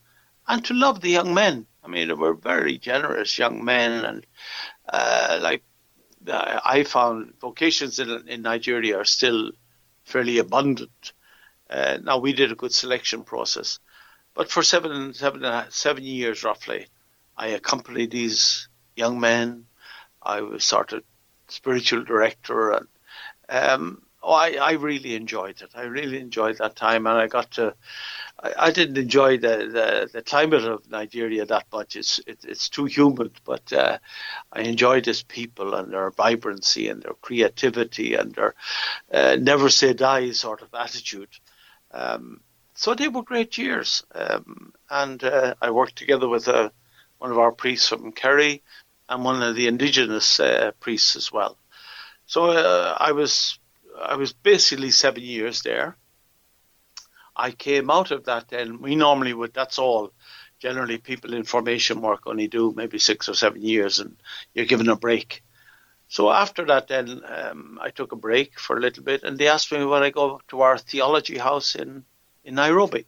[0.49, 1.67] and to love the young men.
[1.83, 4.05] I mean, they were very generous young men.
[4.05, 4.27] And
[4.89, 5.63] uh, like
[6.29, 9.53] uh, I found vocations in, in Nigeria are still
[10.05, 11.13] fairly abundant.
[11.69, 13.79] Uh, now, we did a good selection process.
[14.35, 16.87] But for seven, seven, seven years roughly,
[17.37, 19.67] I accompanied these young men.
[20.23, 21.03] I was sort of
[21.49, 22.87] spiritual director, and
[23.49, 25.71] um, oh, I, I really enjoyed it.
[25.75, 27.75] I really enjoyed that time, and I got to.
[28.43, 31.97] I, I didn't enjoy the, the, the, climate of Nigeria that much.
[31.97, 33.99] It's it, it's too humid, but uh,
[34.53, 38.55] I enjoyed its people and their vibrancy and their creativity and their
[39.13, 41.31] uh, never say die sort of attitude.
[41.93, 42.41] Um,
[42.75, 44.05] so they were great years.
[44.15, 46.71] Um, and uh, I worked together with uh,
[47.19, 48.63] one of our priests from Kerry
[49.09, 51.57] and one of the indigenous uh, priests as well.
[52.27, 53.59] So uh, I was
[54.01, 55.97] I was basically seven years there.
[57.35, 58.81] I came out of that then.
[58.81, 59.55] We normally would.
[59.55, 60.13] That's all.
[60.59, 64.17] Generally, people in formation work only do maybe six or seven years, and
[64.55, 65.43] you're given a break.
[66.09, 69.49] So after that, then um, I took a break for a little bit, and they
[69.49, 72.05] asked me would I go to our theology house in
[72.45, 73.07] in Nairobi.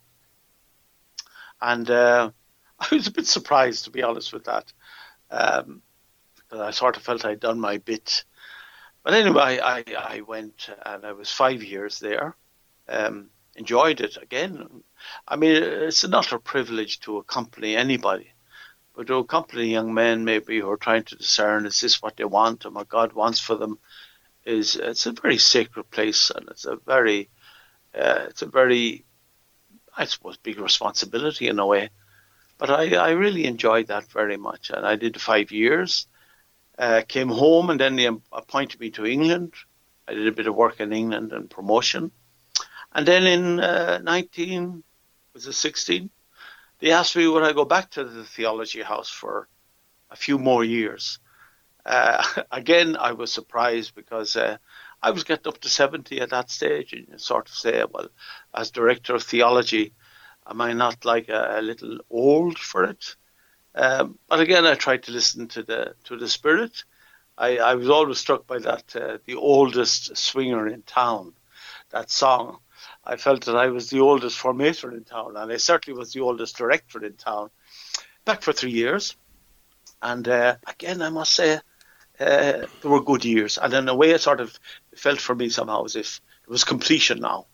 [1.61, 2.31] And uh,
[2.79, 4.73] I was a bit surprised, to be honest with that,
[5.31, 5.83] um,
[6.37, 8.25] because I sort of felt I'd done my bit.
[9.03, 12.35] But anyway, I, I went and I was five years there.
[12.89, 14.83] Um, enjoyed it again.
[15.27, 18.33] I mean, it's an utter privilege to accompany anybody,
[18.95, 22.25] but to accompany young men maybe who are trying to discern is this what they
[22.25, 23.79] want and what God wants for them
[24.45, 27.31] is it's a very sacred place and it's a very
[27.95, 29.05] uh, it's a very
[29.97, 31.91] I suppose, big responsibility in a way.
[32.59, 34.71] But I, I really enjoyed that very much.
[34.71, 36.07] And I did five years,
[36.79, 39.55] uh, came home, and then they appointed me to England.
[40.07, 42.11] I did a bit of work in England and promotion.
[42.95, 44.83] And then in uh, 19,
[45.33, 46.11] was it 16?
[46.81, 49.49] They asked me would I go back to the theology house for
[50.11, 51.19] a few more years.
[51.85, 54.59] Uh, again, I was surprised because uh,
[55.03, 58.09] I was getting up to 70 at that stage, and you sort of say, well,
[58.55, 59.93] as director of theology,
[60.47, 63.17] am I not like a, a little old for it?
[63.75, 66.85] Um, but again, I tried to listen to the to the spirit,
[67.37, 71.35] I, I was always struck by that, uh, the oldest swinger in town,
[71.91, 72.59] that song.
[73.07, 76.21] I felt that I was the oldest formator in town, and I certainly was the
[76.21, 77.51] oldest director in town.
[78.25, 79.17] Back for three years.
[80.01, 81.59] And uh, again, I must say, uh,
[82.19, 83.59] there were good years.
[83.59, 84.59] And in a way, it sort of
[84.97, 87.47] felt for me somehow as if it was completion now.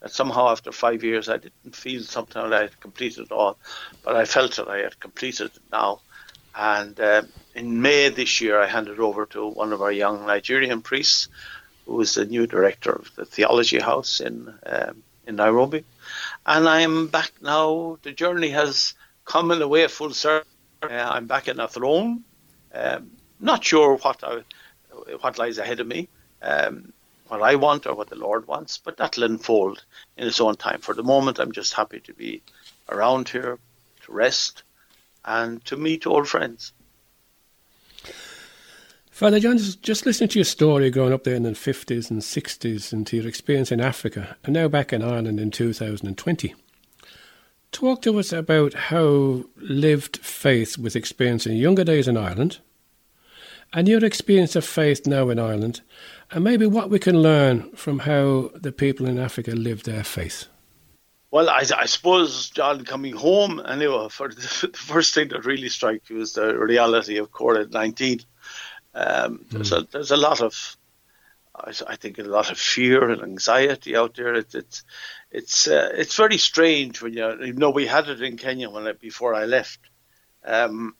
[0.00, 3.58] That somehow after five years, I didn't feel something that I had completed all,
[4.04, 6.00] but I felt that I had completed it now.
[6.54, 7.22] And uh,
[7.54, 11.28] in May this year, I handed over to one of our young Nigerian priests,
[11.92, 15.84] who is the new director of the Theology House in um, in Nairobi.
[16.46, 17.98] And I'm back now.
[18.02, 18.94] The journey has
[19.26, 20.48] come in a way of full circle.
[20.82, 22.24] Uh, I'm back in Athlone.
[22.74, 24.40] Um, not sure what I,
[25.20, 26.08] what lies ahead of me,
[26.40, 26.94] um,
[27.28, 29.84] what I want or what the Lord wants, but that'll unfold
[30.16, 30.80] in its own time.
[30.80, 32.40] For the moment, I'm just happy to be
[32.88, 33.58] around here,
[34.06, 34.62] to rest,
[35.26, 36.72] and to meet old friends.
[39.22, 42.92] Father John, just listening to your story growing up there in the 50s and 60s
[42.92, 46.56] and to your experience in Africa, and now back in Ireland in 2020.
[47.70, 52.58] Talk to us about how lived faith was experienced in younger days in Ireland,
[53.72, 55.82] and your experience of faith now in Ireland,
[56.32, 60.46] and maybe what we can learn from how the people in Africa live their faith.
[61.30, 65.68] Well, I, I, suppose, John, coming home, anyway, for the, the, first thing that really
[65.68, 68.22] struck you is the reality of COVID 19.
[68.94, 69.50] Um, mm.
[69.50, 70.76] there's, a, there's a lot of,
[71.54, 74.34] I, think, a lot of fear and anxiety out there.
[74.34, 74.84] It, it's
[75.30, 78.86] it's uh, it's very strange when you, you know, we had it in Kenya when
[78.86, 79.80] I, before I left.
[80.44, 80.96] Um,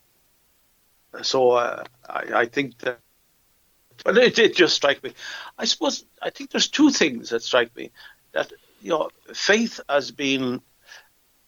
[1.23, 2.99] so uh, I, I, think that,
[4.05, 5.13] but it, did just strike me.
[5.59, 7.91] I suppose I think there's two things that strike me
[8.33, 8.53] that
[8.83, 10.61] you know, faith has been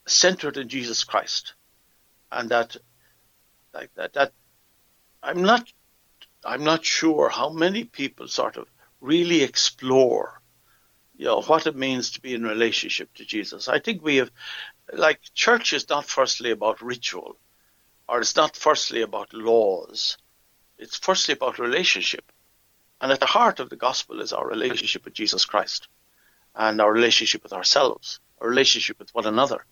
[0.06, 1.54] centered in Jesus Christ,
[2.30, 2.76] and that,
[3.74, 4.32] like that, that
[5.22, 5.70] I'm not,
[6.44, 8.68] I'm not sure how many people sort of
[9.00, 10.40] really explore,
[11.16, 13.68] you know, what it means to be in relationship to Jesus.
[13.68, 14.30] I think we have,
[14.92, 17.36] like, church is not firstly about ritual,
[18.08, 20.18] or it's not firstly about laws.
[20.78, 22.30] It's firstly about relationship.
[23.00, 25.88] And at the heart of the gospel is our relationship with Jesus Christ
[26.54, 29.64] and our relationship with ourselves, our relationship with one another,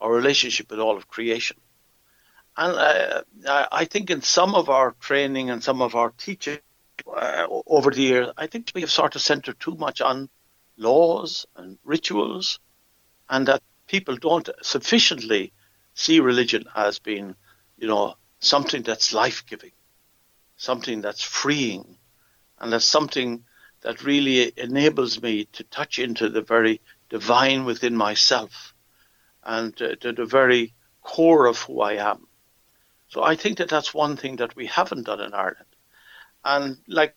[0.00, 1.56] our relationship with all of creation.
[2.60, 3.22] And uh,
[3.72, 6.58] I think in some of our training and some of our teaching
[7.06, 10.28] uh, over the years, I think we have sort of centered too much on
[10.76, 12.58] laws and rituals,
[13.30, 15.54] and that people don't sufficiently
[15.94, 17.34] see religion as being,
[17.78, 19.72] you know, something that's life giving,
[20.58, 21.96] something that's freeing,
[22.58, 23.42] and that's something
[23.80, 28.74] that really enables me to touch into the very divine within myself
[29.44, 32.26] and uh, to the very core of who I am.
[33.10, 35.66] So I think that that's one thing that we haven't done in Ireland.
[36.44, 37.16] And like,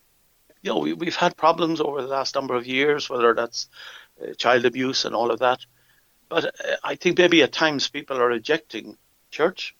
[0.63, 3.69] you know, we, have had problems over the last number of years, whether that's
[4.21, 5.59] uh, child abuse and all of that.
[6.29, 8.97] But uh, I think maybe at times people are rejecting
[9.29, 9.75] church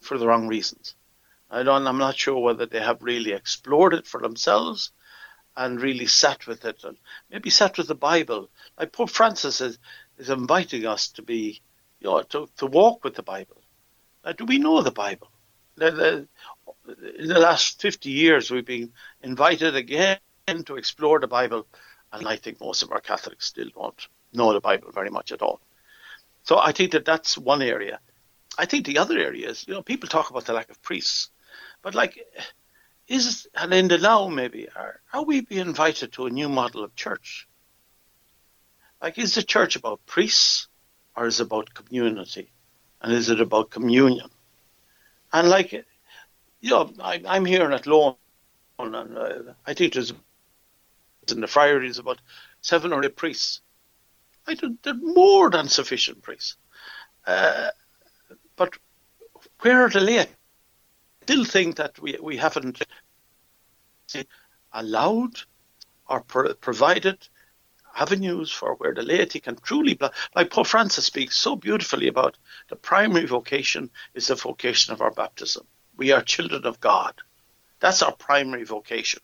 [0.00, 0.94] for the wrong reasons.
[1.50, 4.92] I don't, I'm not sure whether they have really explored it for themselves
[5.56, 6.98] and really sat with it and
[7.30, 8.50] maybe sat with the Bible.
[8.78, 9.78] Like Pope Francis is,
[10.18, 11.62] is inviting us to be,
[11.98, 13.56] you know, to, to walk with the Bible.
[14.24, 15.29] Now, do we know the Bible?
[15.80, 16.28] The,
[17.18, 20.18] in the last 50 years, we've been invited again
[20.66, 21.66] to explore the Bible,
[22.12, 25.42] and I think most of our Catholics still don't know the Bible very much at
[25.42, 25.60] all.
[26.44, 28.00] So I think that that's one area.
[28.58, 31.30] I think the other area is, you know, people talk about the lack of priests,
[31.82, 32.18] but like
[33.08, 36.84] is and in the now maybe are are we being invited to a new model
[36.84, 37.48] of church?
[39.02, 40.68] Like is the church about priests
[41.16, 42.52] or is it about community?
[43.00, 44.30] And is it about communion?
[45.32, 45.84] And like you
[46.70, 48.16] know, I, I'm here at Athlone
[48.78, 50.12] and uh, I think there's
[51.30, 52.20] in the friary is about
[52.60, 53.60] seven or eight priests.
[54.46, 56.56] I think they're more than sufficient priests.
[57.26, 57.68] Uh,
[58.56, 58.74] but
[59.60, 60.30] where are the laity?
[61.30, 62.82] still think that we, we haven't
[64.72, 65.38] allowed
[66.08, 67.28] or pro- provided
[67.96, 69.98] avenues for where the laity can truly,
[70.34, 72.36] like Pope Francis speaks so beautifully about
[72.68, 75.66] the primary vocation is the vocation of our baptism.
[75.96, 77.14] We are children of God.
[77.80, 79.20] That's our primary vocation.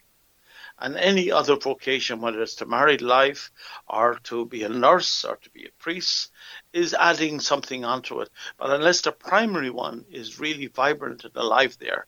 [0.78, 3.50] And any other vocation, whether it's to married life
[3.88, 6.30] or to be a nurse or to be a priest,
[6.72, 8.28] is adding something onto it.
[8.58, 12.06] But unless the primary one is really vibrant and alive there,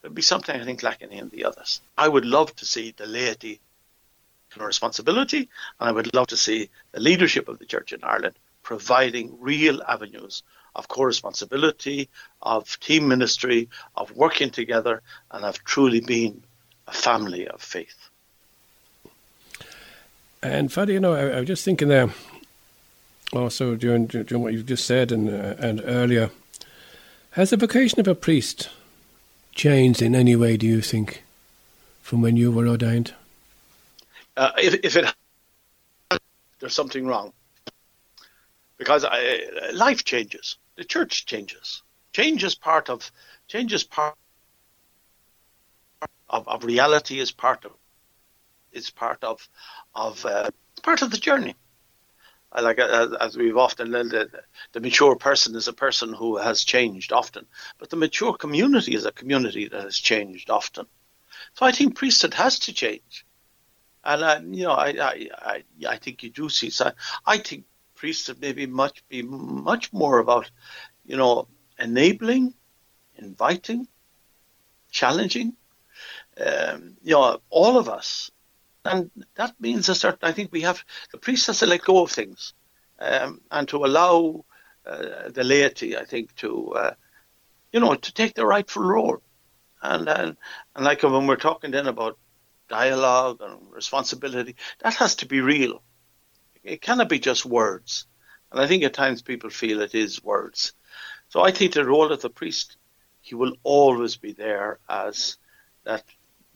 [0.00, 1.80] there'd be something I think lacking in the others.
[1.98, 3.60] I would love to see the laity
[4.62, 5.48] a responsibility,
[5.80, 9.82] and I would love to see the leadership of the Church in Ireland providing real
[9.82, 10.42] avenues
[10.74, 12.08] of co-responsibility,
[12.42, 16.42] of team ministry, of working together, and of truly being
[16.88, 18.08] a family of faith.
[20.42, 22.10] And Father, you know, I, I was just thinking there,
[23.32, 26.30] also during, during what you've just said and uh, and earlier,
[27.32, 28.68] has the vocation of a priest
[29.54, 30.56] changed in any way?
[30.56, 31.22] Do you think,
[32.02, 33.14] from when you were ordained?
[34.36, 35.14] Uh, if, if it
[36.60, 37.32] there's something wrong,
[38.78, 43.10] because I, life changes, the church changes, change is part of
[43.48, 44.16] change is part
[46.28, 47.72] of, of reality is part of
[48.72, 49.48] is part of
[49.94, 50.50] of uh,
[50.82, 51.54] part of the journey.
[52.54, 54.30] Like as, as we've often learned, the,
[54.72, 57.46] the mature person is a person who has changed often,
[57.78, 60.86] but the mature community is a community that has changed often.
[61.54, 63.26] So I think priesthood has to change,
[64.04, 66.70] and uh, you know, I, I I I think you do see.
[66.70, 66.92] So
[67.26, 67.64] I think
[67.94, 70.50] priesthood maybe much be much more about,
[71.04, 72.54] you know, enabling,
[73.16, 73.88] inviting,
[74.90, 75.56] challenging.
[76.36, 78.30] Um, you know, all of us
[78.84, 80.28] and that means a certain.
[80.28, 82.52] I think we have the priest has to let go of things,
[82.98, 84.44] um, and to allow
[84.86, 86.94] uh, the laity, I think, to uh,
[87.72, 89.22] you know to take the rightful role,
[89.82, 90.36] and and,
[90.74, 92.18] and like when we're talking then about
[92.68, 95.82] dialogue and responsibility, that has to be real.
[96.62, 98.06] It cannot be just words,
[98.50, 100.72] and I think at times people feel it is words.
[101.28, 102.76] So I think the role of the priest,
[103.20, 105.36] he will always be there as
[105.84, 106.04] that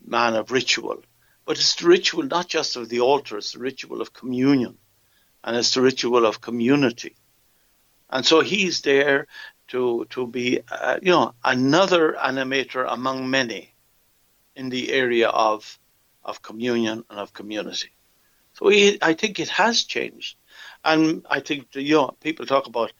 [0.05, 1.03] man of ritual
[1.49, 4.77] but it's the ritual not just of the altar, it's the ritual of communion
[5.43, 7.15] and it's the ritual of community.
[8.07, 9.25] And so he's there
[9.69, 13.73] to to be, uh, you know, another animator among many
[14.55, 15.79] in the area of
[16.23, 17.91] of communion and of community.
[18.53, 20.37] So he, I think it has changed,
[20.83, 22.91] and I think you know people talk about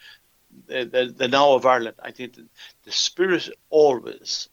[0.67, 1.97] the, the, the now of Ireland.
[2.01, 2.45] I think the,
[2.85, 4.49] the Spirit always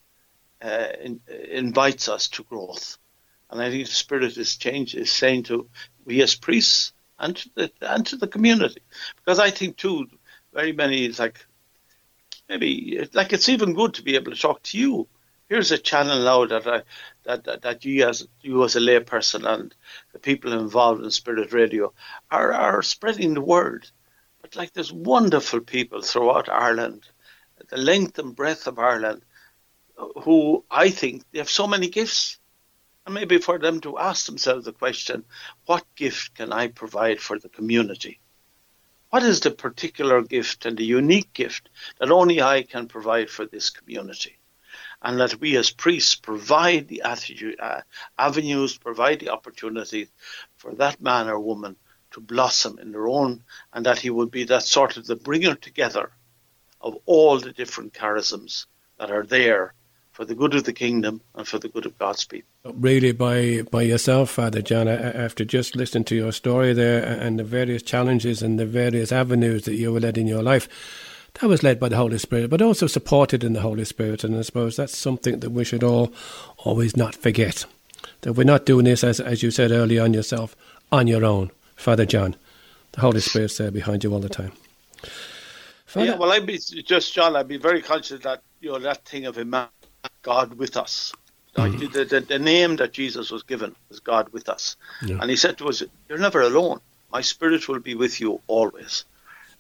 [0.63, 2.99] uh, in, invites us to growth.
[3.51, 5.69] And I think the spirit is change is saying to
[6.05, 8.83] we as priests and to the and to the community,
[9.17, 10.07] because I think too
[10.53, 11.45] very many like
[12.49, 15.09] maybe like it's even good to be able to talk to you.
[15.49, 16.83] Here's a channel now that I
[17.23, 19.73] that that, that you as you as a layperson and
[20.13, 21.93] the people involved in Spirit Radio
[22.31, 23.89] are are spreading the word.
[24.43, 27.09] But like there's wonderful people throughout Ireland,
[27.69, 29.25] the length and breadth of Ireland,
[30.25, 32.41] who I think they have so many gifts
[33.05, 35.25] and maybe for them to ask themselves the question
[35.67, 38.21] what gift can I provide for the community?
[39.11, 41.69] What is the particular gift and the unique gift
[42.01, 44.36] that only I can provide for this community?
[45.03, 47.83] And that we as priests provide the attitude, uh,
[48.19, 50.09] avenues, provide the opportunity
[50.57, 51.77] for that man or woman
[52.13, 55.55] to blossom in their own, and that he would be that sort of the bringer
[55.55, 56.13] together
[56.81, 58.67] of all the different charisms
[58.99, 59.75] that are there
[60.13, 62.49] for the good of the kingdom and for the good of God's people.
[62.65, 67.45] Really, by by yourself, Father John, after just listening to your story there and the
[67.45, 70.69] various challenges and the various avenues that you were led in your life,
[71.41, 74.25] that was led by the Holy Spirit, but also supported in the Holy Spirit.
[74.25, 76.13] And I suppose that's something that we should all
[76.59, 77.65] always not forget.
[78.23, 80.57] That we're not doing this, as, as you said earlier on yourself,
[80.91, 82.37] on your own, Father John.
[82.93, 84.53] The Holy Spirit's there behind you all the time.
[85.85, 87.37] Father, yeah, well, I'd be just John.
[87.37, 89.71] I'd be very conscious that you know that thing of Emmanuel
[90.23, 91.13] God with us.
[91.57, 91.93] Mm-hmm.
[91.93, 94.77] The, the, the, name that Jesus was given was God with us.
[95.03, 95.19] Yeah.
[95.21, 96.81] And he said to us, You're never alone.
[97.11, 99.05] My spirit will be with you always.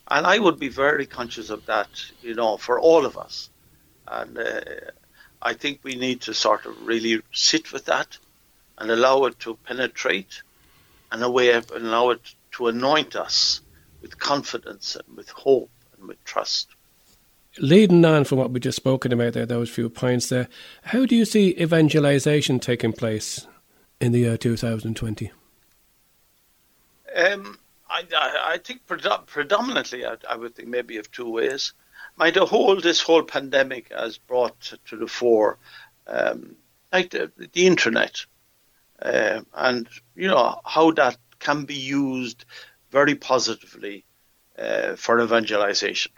[0.08, 1.88] And I would be very conscious of that,
[2.22, 3.50] you know, for all of us.
[4.06, 4.60] And uh,
[5.42, 8.18] I think we need to sort of really sit with that
[8.78, 10.42] and allow it to penetrate
[11.10, 13.60] and a way of allow it to anoint us
[14.00, 16.68] with confidence and with hope and with trust
[17.58, 20.48] leading on from what we just spoken about there, those few points there,
[20.82, 23.46] how do you see evangelization taking place
[24.00, 25.30] in the year 2020?
[27.16, 27.58] Um,
[27.88, 28.05] I,
[28.55, 31.72] I, think predominantly, I, I, would think maybe of two ways.
[32.16, 35.59] My the whole this whole pandemic has brought to the fore,
[36.07, 36.57] um,
[36.92, 38.25] like the, the internet,
[39.01, 42.44] uh, and you know how that can be used
[42.90, 44.05] very positively
[44.59, 46.12] uh, for evangelization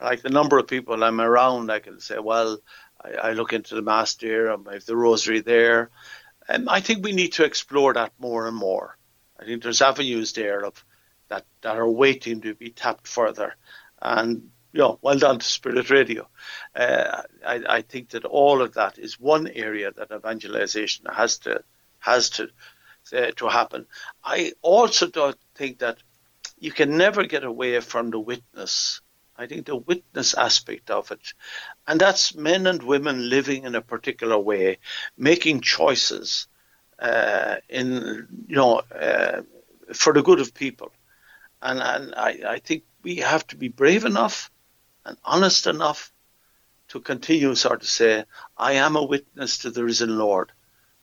[0.00, 2.58] like the number of people I'm around, I can say, well,
[3.02, 5.90] I, I look into the mass there, I have the rosary there.
[6.48, 8.96] And I think we need to explore that more and more.
[9.38, 10.84] I think there's avenues there of
[11.28, 13.54] that, that are waiting to be tapped further.
[14.00, 16.28] And you know, well done to Spirit Radio.
[16.74, 21.62] Uh, I, I, think that all of that is one area that evangelization has to
[22.00, 22.50] has to
[23.16, 23.86] uh, to happen.
[24.22, 25.98] I also don't think that
[26.58, 29.00] you can never get away from the witness
[29.38, 31.32] I think the witness aspect of it,
[31.86, 34.78] and that's men and women living in a particular way,
[35.16, 36.48] making choices
[36.98, 39.42] uh, in you know uh,
[39.94, 40.90] for the good of people,
[41.62, 44.50] and and I, I think we have to be brave enough
[45.04, 46.12] and honest enough
[46.88, 48.24] to continue sort of say,
[48.56, 50.52] I am a witness to the risen Lord.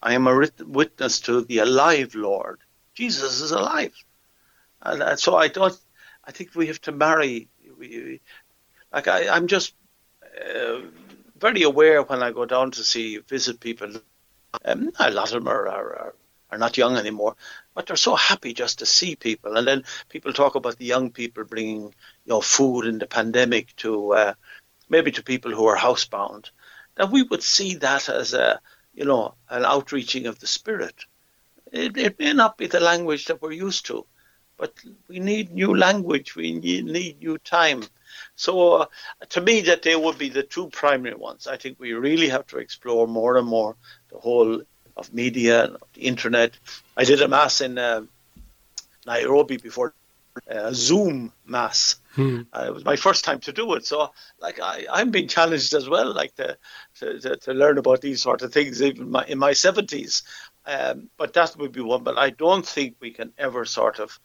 [0.01, 2.59] I am a witness to the alive Lord.
[2.93, 3.93] Jesus is alive.
[4.81, 5.77] And so I don't,
[6.23, 7.49] I think we have to marry.
[7.77, 8.21] We,
[8.93, 9.73] like I, I'm just
[10.39, 10.81] uh,
[11.37, 13.93] very aware when I go down to see, visit people.
[14.63, 16.15] Um, a lot of them are, are,
[16.51, 17.35] are not young anymore,
[17.75, 19.57] but they're so happy just to see people.
[19.57, 21.93] And then people talk about the young people bringing, you
[22.25, 24.33] know, food in the pandemic to uh,
[24.89, 26.49] maybe to people who are housebound.
[26.95, 28.61] That we would see that as a,
[28.93, 30.95] you know, an outreaching of the spirit.
[31.71, 34.05] It, it may not be the language that we're used to,
[34.57, 34.73] but
[35.09, 36.35] we need new language.
[36.35, 37.83] We need new time.
[38.37, 38.85] So, uh,
[39.29, 41.47] to me, that they would be the two primary ones.
[41.47, 43.75] I think we really have to explore more and more
[44.09, 44.61] the whole
[44.97, 46.57] of media and the internet.
[46.97, 48.01] I did a mass in uh,
[49.05, 49.93] Nairobi before
[50.47, 51.95] a uh, Zoom mass.
[52.13, 52.41] Hmm.
[52.51, 55.73] Uh, it was my first time to do it, so like I, I'm being challenged
[55.73, 56.57] as well, like to,
[56.99, 60.23] to, to learn about these sort of things even my, in my seventies.
[60.65, 62.03] Um, but that would be one.
[62.03, 64.19] But I don't think we can ever sort of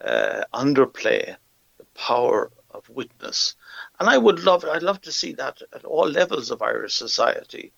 [0.00, 1.36] uh, underplay
[1.78, 3.54] the power of witness.
[3.98, 7.72] And I would love, I'd love to see that at all levels of Irish society.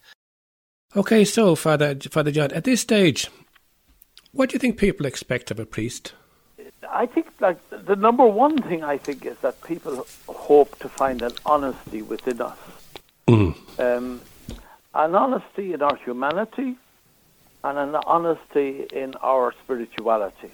[0.97, 3.29] Okay, so Father Father John, at this stage,
[4.33, 6.15] what do you think people expect of a priest?
[6.91, 11.21] I think like the number one thing I think is that people hope to find
[11.21, 12.57] an honesty within us,
[13.27, 13.55] mm.
[13.79, 14.23] um,
[14.95, 16.77] an honesty in our humanity,
[17.65, 20.53] and an honesty in our spirituality,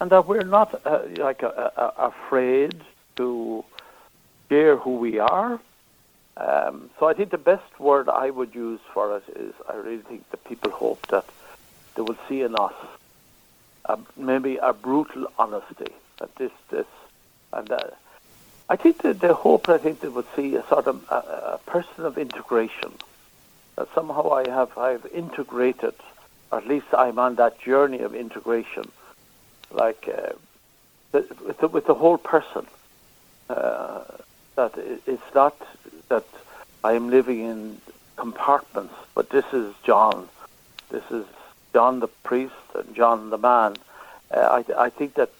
[0.00, 2.80] and that we're not uh, like uh, uh, afraid
[3.16, 3.62] to
[4.48, 5.60] share who we are.
[6.36, 10.02] Um, so I think the best word I would use for it is I really
[10.02, 11.26] think that people hope that
[11.94, 12.74] they will see in us
[13.84, 16.86] a, maybe a brutal honesty that this this
[17.52, 17.90] and uh,
[18.68, 21.60] I think that they hope I think they would see a sort of a, a
[21.66, 22.92] person of integration.
[23.76, 25.94] That somehow I have I've integrated
[26.50, 28.90] or at least I'm on that journey of integration
[29.70, 30.32] like uh,
[31.12, 32.66] with, the, with the whole person.
[33.48, 34.02] Uh,
[34.56, 34.72] that
[35.06, 35.56] it's not
[36.08, 36.26] that
[36.82, 37.80] I am living in
[38.16, 40.28] compartments but this is John.
[40.90, 41.24] This is
[41.72, 43.76] John the priest and John the man,
[44.30, 45.30] uh, I, I think that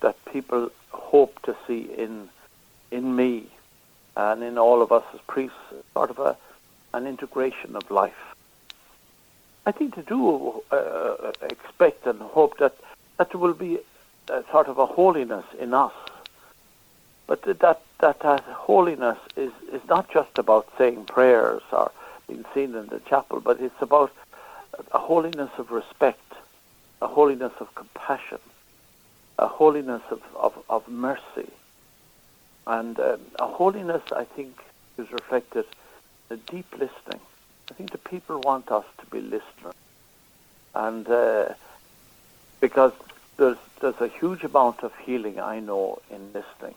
[0.00, 2.28] that people hope to see in
[2.90, 3.46] in me
[4.16, 5.56] and in all of us as priests
[5.94, 6.36] sort of a
[6.94, 8.34] an integration of life.
[9.66, 12.76] I think to do uh, expect and hope that
[13.18, 13.78] that there will be
[14.50, 15.92] sort of a holiness in us,
[17.30, 21.92] but that that that holiness is is not just about saying prayers or
[22.26, 24.12] being seen in the chapel, but it's about
[24.90, 26.32] a holiness of respect,
[27.00, 28.40] a holiness of compassion,
[29.38, 31.50] a holiness of, of, of mercy.
[32.66, 34.58] And um, a holiness, I think,
[34.98, 35.66] is reflected
[36.32, 37.20] in deep listening.
[37.70, 39.80] I think the people want us to be listeners.
[40.74, 41.54] And uh,
[42.60, 42.92] because
[43.36, 46.74] there's, there's a huge amount of healing I know in listening.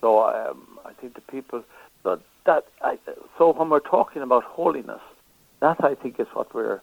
[0.00, 1.64] So um, I think the people,
[2.02, 2.98] so that I,
[3.36, 5.00] so when we're talking about holiness,
[5.60, 6.80] that I think is what we're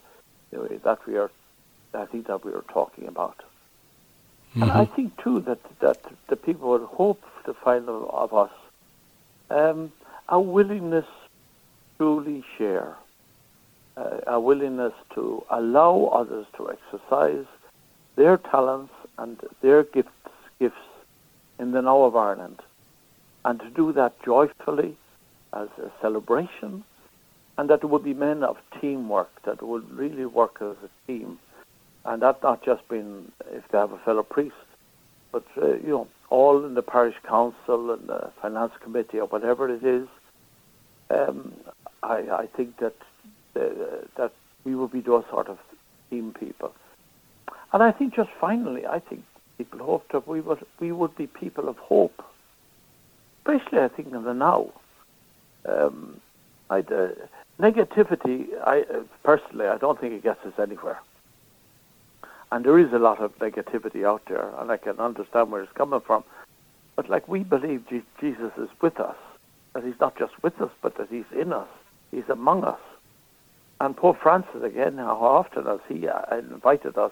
[0.52, 1.32] that we are,
[1.94, 3.38] I think that we are talking about.
[4.52, 4.64] Mm-hmm.
[4.64, 8.52] And I think too that that the people would hope to find of, of us
[9.50, 9.92] um,
[10.30, 11.12] a willingness to
[11.98, 12.96] truly share,
[13.98, 17.46] uh, a willingness to allow others to exercise
[18.16, 20.10] their talents and their gifts
[20.60, 20.76] gifts
[21.60, 22.60] in the now of Ireland,
[23.46, 24.98] and to do that joyfully
[25.54, 26.84] as a celebration
[27.58, 31.40] and that there would be men of teamwork that would really work as a team,
[32.04, 34.56] and that not just being if they have a fellow priest,
[35.32, 39.70] but uh, you know all in the parish council and the finance committee or whatever
[39.70, 40.08] it is.
[41.10, 41.54] Um,
[42.04, 42.96] I, I think that
[43.56, 44.34] uh, that
[44.66, 45.58] we will be those sort of
[46.10, 46.74] team people,
[47.72, 49.24] and I think just finally, I think
[49.58, 52.22] people hope that we would we would be people of hope,
[53.46, 54.72] especially I think in the now.
[55.68, 56.22] Um,
[56.70, 57.10] I, uh,
[57.60, 61.00] negativity, I uh, personally, I don't think it gets us anywhere.
[62.52, 65.72] And there is a lot of negativity out there, and I can understand where it's
[65.74, 66.24] coming from.
[66.96, 69.16] But like we believe G- Jesus is with us,
[69.74, 71.68] that He's not just with us, but that He's in us,
[72.12, 72.80] He's among us.
[73.82, 77.12] And Pope Francis again, how often has he uh, invited us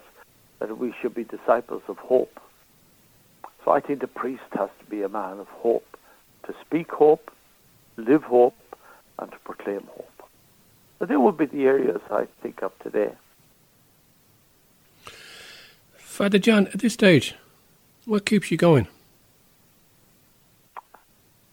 [0.59, 2.39] that we should be disciples of hope?
[3.65, 5.97] So I think the priest has to be a man of hope,
[6.45, 7.31] to speak hope,
[7.97, 8.55] live hope,
[9.19, 10.23] and to proclaim hope.
[10.99, 13.11] So they would be the areas I think of today.
[15.95, 17.35] Father John, at this stage,
[18.05, 18.87] what keeps you going?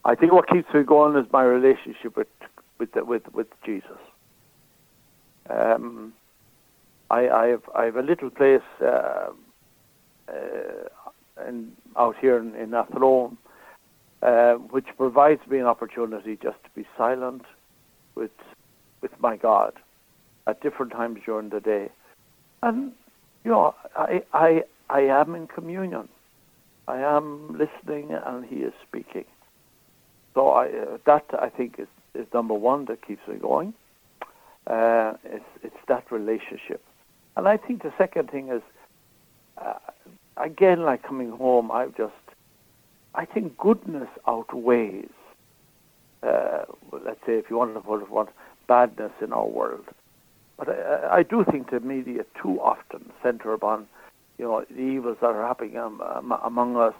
[0.04, 2.28] I think what keeps me going is my relationship with
[2.78, 3.98] with with with Jesus.
[5.48, 6.12] Um,
[7.10, 9.30] I, I have I have a little place uh,
[10.28, 13.36] uh, in, out here in, in Athlone,
[14.22, 17.42] uh, which provides me an opportunity just to be silent
[18.14, 18.30] with
[19.00, 19.72] with my God
[20.46, 21.90] at different times during the day,
[22.62, 22.92] and
[23.44, 26.08] you know I I I am in communion.
[26.88, 29.24] I am listening, and He is speaking.
[30.34, 33.74] So I, uh, that I think is, is number one that keeps me going.
[34.66, 36.82] Uh, it's it's that relationship,
[37.36, 38.62] and I think the second thing is,
[39.58, 39.74] uh,
[40.36, 42.12] again, like coming home, I've just,
[43.14, 45.10] I think goodness outweighs,
[46.22, 48.28] uh, let's say, if you want to put it, what
[48.68, 49.84] badness in our world.
[50.56, 53.88] But I, I do think the media too often center upon,
[54.38, 56.94] you know, the evils that are happening um, among us.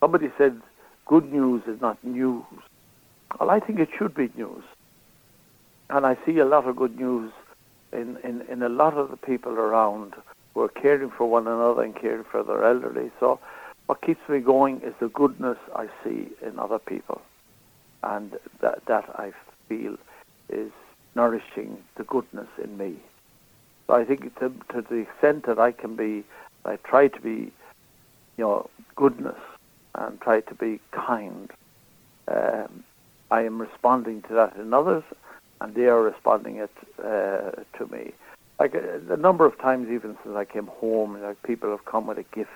[0.00, 0.60] Somebody said
[1.06, 2.44] good news is not news.
[3.40, 4.64] Well, I think it should be news.
[5.88, 7.32] And I see a lot of good news
[7.92, 10.14] in, in, in a lot of the people around
[10.52, 13.10] who are caring for one another and caring for their elderly.
[13.20, 13.38] So
[13.86, 17.22] what keeps me going is the goodness I see in other people.
[18.02, 19.32] And that, that I
[19.68, 19.96] feel
[20.48, 20.70] is
[21.14, 22.96] nourishing the goodness in me.
[23.86, 26.24] So I think to, to the extent that I can be,
[26.64, 27.52] I try to be,
[28.36, 29.38] you know, goodness
[29.94, 31.50] and try to be kind.
[32.28, 32.84] Um,
[33.30, 35.04] I am responding to that in others,
[35.60, 38.12] and they are responding it uh, to me.
[38.58, 41.84] Like a, uh, a, number of times, even since I came home, like people have
[41.84, 42.50] come with a gift.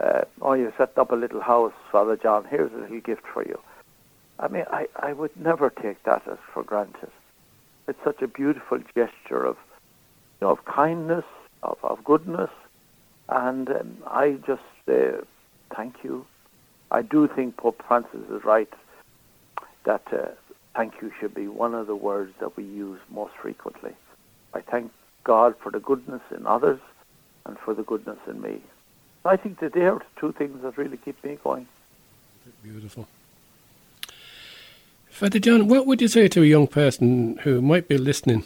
[0.00, 2.46] Uh, oh, you set up a little house, Father John.
[2.48, 3.58] Here's a little gift for you.
[4.38, 7.10] I mean, I, I would never take that as for granted.
[7.88, 9.56] It's such a beautiful gesture of,
[10.40, 11.24] you know, of kindness,
[11.62, 12.50] of, of goodness,
[13.28, 15.10] and um, I just say
[15.74, 16.24] thank you.
[16.90, 18.72] I do think Pope Francis is right
[19.84, 20.28] that uh,
[20.76, 23.92] thank you should be one of the words that we use most frequently.
[24.54, 24.92] I thank
[25.24, 26.80] God for the goodness in others
[27.44, 28.60] and for the goodness in me.
[29.24, 31.66] I think that they are two things that really keep me going.
[32.62, 33.06] Beautiful.
[35.10, 38.44] Father John, what would you say to a young person who might be listening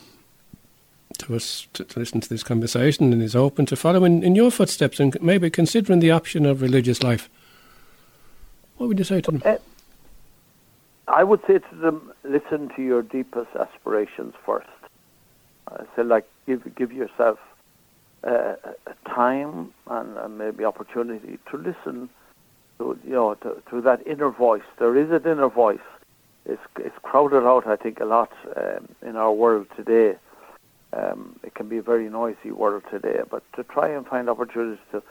[1.18, 4.50] to us to, to, listen to this conversation and is open to following in your
[4.50, 7.28] footsteps and maybe considering the option of religious life?
[8.78, 9.42] What would you say to them?
[9.44, 9.56] Uh,
[11.08, 14.68] I would say to them, listen to your deepest aspirations first.
[15.68, 17.38] I say, like, give give yourself
[18.24, 18.54] uh,
[19.06, 22.08] time and, and, maybe opportunity to listen
[22.78, 24.62] to you know to, to, that inner voice.
[24.78, 25.78] There is an inner voice.
[26.46, 30.16] It's it's crowded out, I think, a lot um, in our world today.
[30.92, 34.84] Um, it can be a very noisy world today, but to try and find opportunities
[34.92, 35.02] to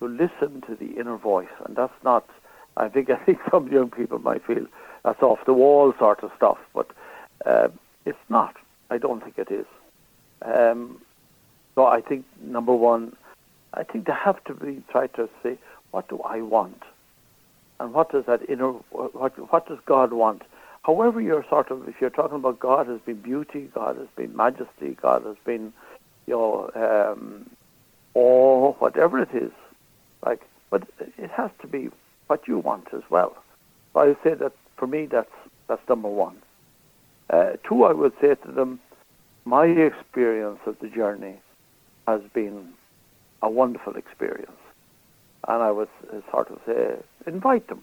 [0.00, 2.28] to listen to the inner voice, and that's not.
[2.76, 4.66] I think I think some young people might feel
[5.04, 6.90] that's off the wall sort of stuff, but
[7.44, 7.68] uh,
[8.04, 8.56] it's not.
[8.90, 9.66] I don't think it is.
[10.42, 11.00] Um,
[11.74, 13.16] so I think number one,
[13.74, 15.58] I think they have to be try to say,
[15.90, 16.82] what do I want,
[17.80, 20.42] and what does that inner, what what does God want?
[20.82, 24.36] However, you're sort of, if you're talking about God has been beauty, God has been
[24.36, 25.72] majesty, God has been,
[26.26, 27.48] you know, um,
[28.14, 29.52] whatever it is,
[30.26, 31.88] like, but it has to be
[32.26, 33.36] what you want as well.
[33.92, 35.30] So I say that for me, that's
[35.68, 36.36] that's number one.
[37.30, 38.80] Uh, two, I would say to them,
[39.44, 41.36] my experience of the journey
[42.12, 42.56] has been
[43.42, 44.62] a wonderful experience,
[45.48, 46.80] and I would uh, sort of say,
[47.26, 47.82] invite them.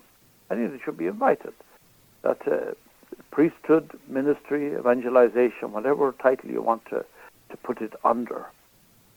[0.49, 1.53] I think they should be invited.
[2.27, 2.73] That uh,
[3.31, 6.99] priesthood, ministry, evangelization, whatever title you want to,
[7.51, 8.45] to put it under,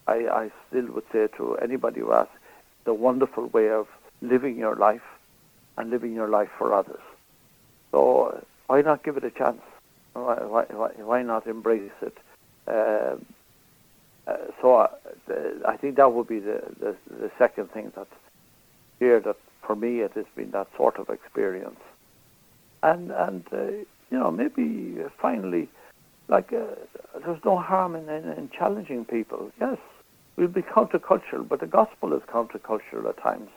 [0.07, 2.37] I, I still would say to anybody who asks,
[2.85, 3.87] the wonderful way of
[4.21, 5.09] living your life
[5.77, 7.05] and living your life for others.
[7.93, 9.63] So why not give it a chance?
[10.15, 12.17] Why, why, why not embrace it?
[12.67, 13.25] Um,
[14.27, 14.89] uh, so I,
[15.31, 15.35] uh,
[15.69, 18.15] I think that would be the, the, the second thing that's
[18.99, 21.81] here that for me it has been that sort of experience.
[22.83, 23.67] And, and uh,
[24.11, 25.69] you know, maybe finally,
[26.29, 26.75] like, uh,
[27.25, 29.51] there's no harm in, in, in challenging people.
[29.61, 29.79] Yes,
[30.37, 33.51] we'll be countercultural, but the gospel is countercultural at times.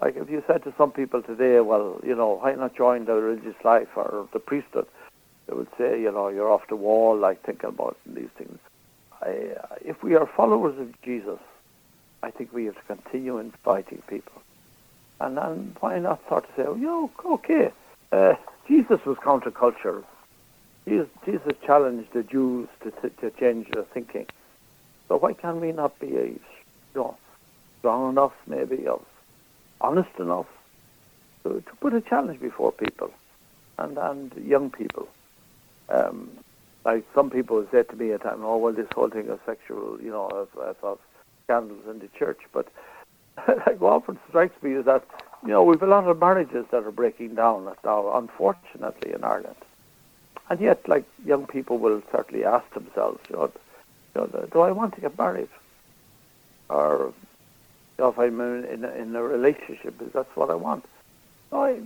[0.00, 3.14] Like if you said to some people today, well, you know, why not join the
[3.14, 4.86] religious life or the priesthood?
[5.46, 8.58] They would say, you know, you're off the wall, like thinking about these things.
[9.22, 11.38] I, if we are followers of Jesus,
[12.22, 14.42] I think we have to continue inviting people.
[15.20, 17.72] And then why not start to say, oh, yo, okay,
[18.12, 18.34] uh,
[18.66, 20.04] Jesus was countercultural.
[20.86, 24.26] Jesus, Jesus challenged the Jews to, to, to change their thinking.
[25.08, 26.40] So why can we not be, a, you
[26.94, 27.16] know,
[27.78, 29.04] strong enough, maybe, of
[29.80, 30.46] honest enough
[31.42, 33.10] to, to put a challenge before people
[33.78, 35.08] and and young people?
[35.88, 36.27] Um,
[36.88, 39.38] like some people have said to me at time, oh well, this whole thing of
[39.44, 40.98] sexual, you know, of, of, of
[41.44, 42.66] scandals in the church, but
[43.66, 45.04] like what often strikes me is that
[45.42, 49.60] you know we've a lot of marriages that are breaking down now, unfortunately, in Ireland,
[50.48, 53.52] and yet like young people will certainly ask themselves, you know,
[54.14, 55.50] you know do I want to get married,
[56.70, 57.12] or
[57.98, 60.86] you know, if I'm in, in, in a relationship, is that's what I want?
[61.50, 61.80] So I,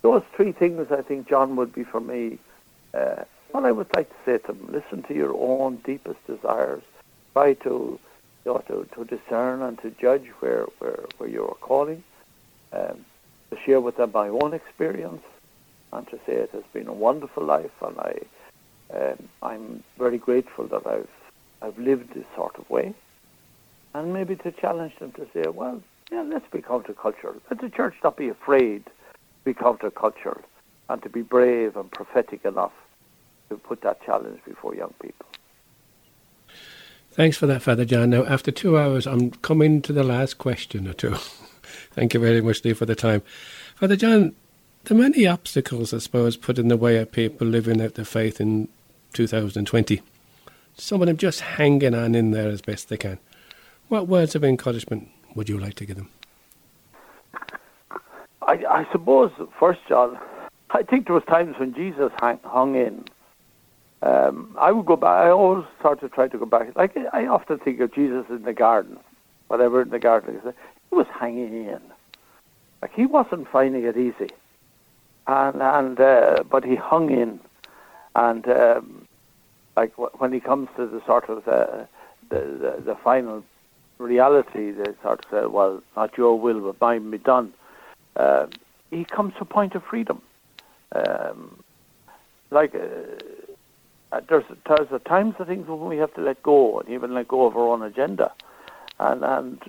[0.00, 2.38] those three things, I think, John, would be for me.
[2.94, 3.24] Uh,
[3.56, 6.82] what I would like to say to them: listen to your own deepest desires.
[7.32, 7.98] Try to
[8.44, 12.04] you know, to, to discern and to judge where, where, where you are calling,
[12.74, 13.04] um,
[13.50, 15.22] to share with them my own experience,
[15.94, 18.14] and to say it has been a wonderful life, and I,
[18.94, 21.08] um, I'm very grateful that I've,
[21.62, 22.94] I've lived this sort of way,
[23.94, 25.82] and maybe to challenge them to say, well,
[26.12, 27.40] yeah, let's be countercultural.
[27.50, 28.92] Let the church not be afraid to
[29.46, 30.42] be countercultural,
[30.90, 32.72] and to be brave and prophetic enough
[33.48, 35.26] to put that challenge before young people.
[37.12, 38.10] Thanks for that, Father John.
[38.10, 41.14] Now, after two hours, I'm coming to the last question or two.
[41.92, 43.22] Thank you very much, Lee, for the time.
[43.74, 44.34] Father John,
[44.84, 48.40] the many obstacles, I suppose, put in the way of people living out their faith
[48.40, 48.68] in
[49.14, 50.02] 2020.
[50.76, 53.18] Some of them just hanging on in there as best they can.
[53.88, 56.10] What words of encouragement would you like to give them?
[58.42, 60.18] I, I suppose, first, John,
[60.70, 63.04] I think there was times when Jesus hang, hung in
[64.02, 65.26] um, I would go back.
[65.26, 66.76] I always sort of try to go back.
[66.76, 68.98] Like I often think of Jesus in the garden,
[69.48, 70.40] whatever in the garden.
[70.90, 71.80] He was hanging in,
[72.82, 74.30] like he wasn't finding it easy,
[75.26, 77.40] and and uh, but he hung in,
[78.14, 79.08] and um,
[79.76, 81.84] like when he comes to the sort of uh,
[82.28, 83.42] the, the the final
[83.98, 87.54] reality, they sort of say, "Well, not your will, but mine be done."
[88.14, 88.46] Uh,
[88.90, 90.20] he comes to a point of freedom,
[90.92, 91.62] um,
[92.50, 92.74] like.
[92.74, 93.55] Uh,
[94.12, 97.28] uh, there's, there's times the things when we have to let go and even let
[97.28, 98.32] go of our own agenda.
[98.98, 99.62] And and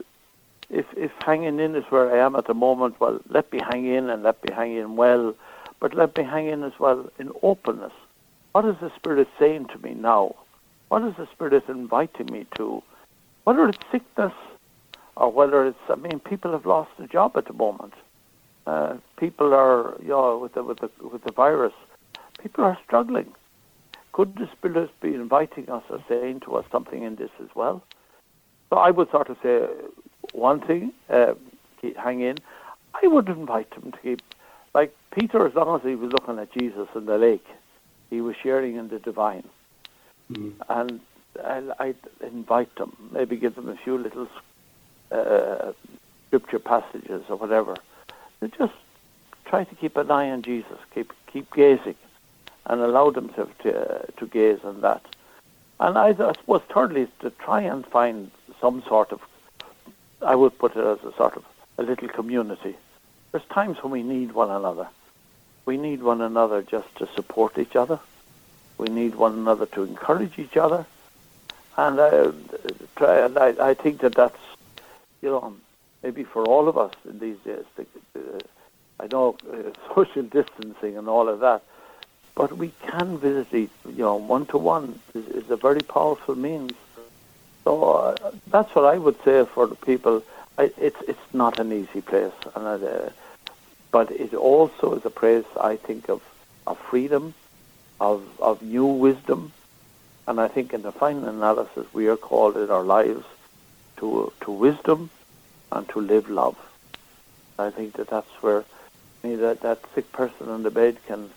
[0.69, 3.85] if if hanging in is where I am at the moment, well, let me hang
[3.85, 5.33] in and let me hang in well,
[5.79, 7.93] but let me hang in as well in openness.
[8.51, 10.35] What is the Spirit saying to me now?
[10.89, 12.81] What is the Spirit inviting me to?
[13.43, 14.33] Whether it's sickness
[15.15, 17.93] or whether it's, I mean, people have lost a job at the moment.
[18.65, 21.73] Uh, people are, you know, with the with the with the virus,
[22.41, 23.33] people are struggling.
[24.11, 27.83] Could the Spirit be inviting us or saying to us something in this as well?
[28.69, 29.67] So I would sort of say
[30.33, 31.33] one thing, uh,
[31.95, 32.37] hang in.
[33.01, 34.21] I would invite them to keep,
[34.73, 37.45] like Peter, as long as he was looking at Jesus in the lake,
[38.09, 39.47] he was sharing in the divine.
[40.31, 40.53] Mm.
[40.67, 41.01] And
[41.79, 44.27] I, invite them, maybe give them a few little
[45.11, 45.73] uh,
[46.27, 47.75] scripture passages or whatever.
[48.41, 48.73] To just
[49.45, 51.95] try to keep an eye on Jesus, keep keep gazing
[52.67, 55.03] and allow themselves to, to, to gaze on that.
[55.79, 59.21] And I, I suppose, thirdly, to try and find some sort of,
[60.21, 61.45] I would put it as a sort of
[61.77, 62.75] a little community.
[63.31, 64.87] There's times when we need one another.
[65.65, 67.99] We need one another just to support each other.
[68.77, 70.85] We need one another to encourage each other.
[71.77, 72.31] And, uh,
[72.95, 74.39] try, and I, I think that that's,
[75.21, 75.55] you know,
[76.01, 77.65] maybe for all of us in these days.
[77.75, 78.41] The,
[78.99, 81.63] I know uh, social distancing and all of that,
[82.37, 86.73] but we can visit, each, you know, one to one is a very powerful means.
[87.63, 90.23] So uh, that's what I would say for the people.
[90.59, 93.09] I, it's it's not an easy place, and uh,
[93.91, 96.21] but it also is a place I think of
[96.67, 97.33] of freedom,
[97.99, 99.51] of of new wisdom,
[100.27, 103.25] and I think in the final analysis we are called in our lives
[103.97, 105.09] to to wisdom
[105.71, 106.57] and to live love.
[107.57, 108.63] I think that that's where
[109.23, 111.31] I mean, that that sick person on the bed can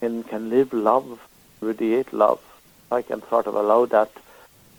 [0.00, 1.20] can can live love,
[1.60, 2.40] radiate love,
[2.90, 4.10] I can sort of allow that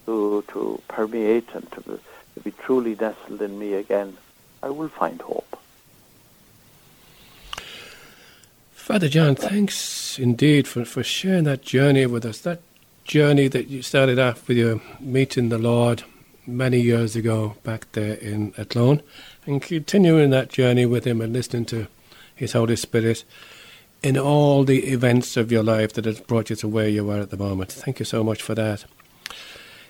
[0.05, 4.17] to to permeate and to, to be truly nestled in me again,
[4.61, 5.59] I will find hope.
[8.71, 12.39] Father John, thanks indeed for, for sharing that journey with us.
[12.41, 12.61] That
[13.03, 16.03] journey that you started off with your meeting the Lord
[16.45, 19.01] many years ago back there in Athlone,
[19.47, 21.87] and continuing that journey with Him and listening to
[22.35, 23.23] His Holy Spirit
[24.05, 27.21] in all the events of your life that has brought you to where you are
[27.21, 27.71] at the moment.
[27.71, 28.85] Thank you so much for that.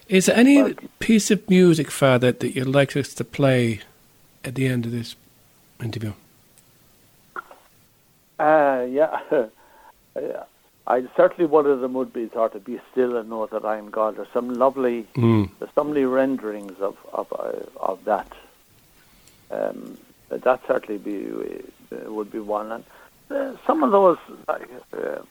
[0.08, 3.82] Is there any piece of music, Father, that you'd like us to play
[4.46, 5.18] at the end of this
[5.84, 6.14] interview?
[8.40, 9.20] Uh, yeah.
[10.88, 13.78] I certainly one of them would be sort of be still and know that I
[13.78, 14.16] am God.
[14.16, 15.50] There's some lovely, Mm.
[15.60, 18.32] there's some lovely renderings of of uh, of that.
[19.52, 19.98] Um,
[20.30, 21.18] that certainly be
[21.92, 22.84] uh, would be one, and
[23.66, 24.18] some of those
[24.48, 25.22] like uh,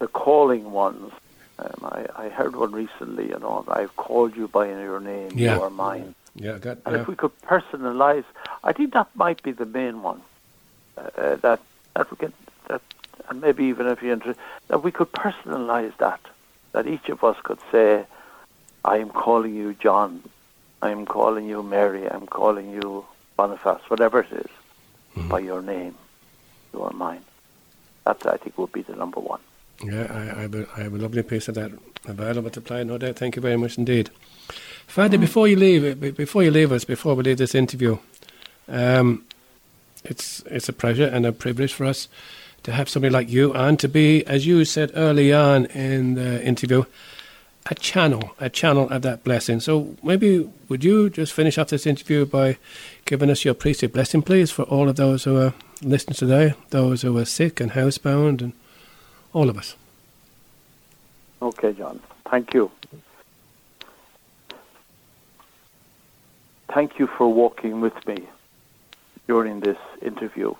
[0.00, 1.12] the calling ones.
[1.58, 3.28] Um, I, I heard one recently.
[3.28, 5.38] You know, I've called you by your name.
[5.38, 5.54] Yeah.
[5.54, 6.14] You are mine.
[6.34, 7.02] Yeah, And yeah.
[7.02, 8.24] if we could personalize,
[8.64, 10.20] I think that might be the main one.
[10.98, 11.60] Uh, uh, that
[11.94, 12.32] that we can
[12.68, 12.82] that,
[13.28, 16.20] and maybe even if you're interested, that we could personalize that.
[16.72, 18.04] That each of us could say,
[18.84, 20.22] "I am calling you John.
[20.82, 22.10] I am calling you Mary.
[22.10, 23.06] I'm calling you
[23.36, 23.82] Boniface.
[23.88, 24.50] Whatever it is,
[25.16, 25.28] Mm-hmm.
[25.28, 25.94] by your name,
[26.74, 27.24] you are mine."
[28.04, 29.40] That I think would be the number one.
[29.82, 31.72] Yeah, I, I, have a, I have a lovely piece of that
[32.06, 33.16] available to play, no doubt.
[33.16, 34.10] Thank you very much indeed.
[34.86, 37.98] Father, before you leave, before you leave us, before we leave this interview,
[38.68, 39.24] um,
[40.04, 42.08] it's it's a pleasure and a privilege for us
[42.64, 46.42] to have somebody like you and to be, as you said early on in the
[46.44, 46.84] interview,
[47.66, 49.60] a channel, a channel of that blessing.
[49.60, 52.58] So maybe would you just finish off this interview by
[53.04, 55.54] giving us your priestly blessing, please, for all of those who are
[55.84, 58.52] listening today, those who are sick and housebound, and
[59.32, 59.76] all of us.
[61.42, 62.00] Okay, John.
[62.30, 62.70] Thank you.
[66.72, 68.26] Thank you for walking with me
[69.28, 70.54] during this interview.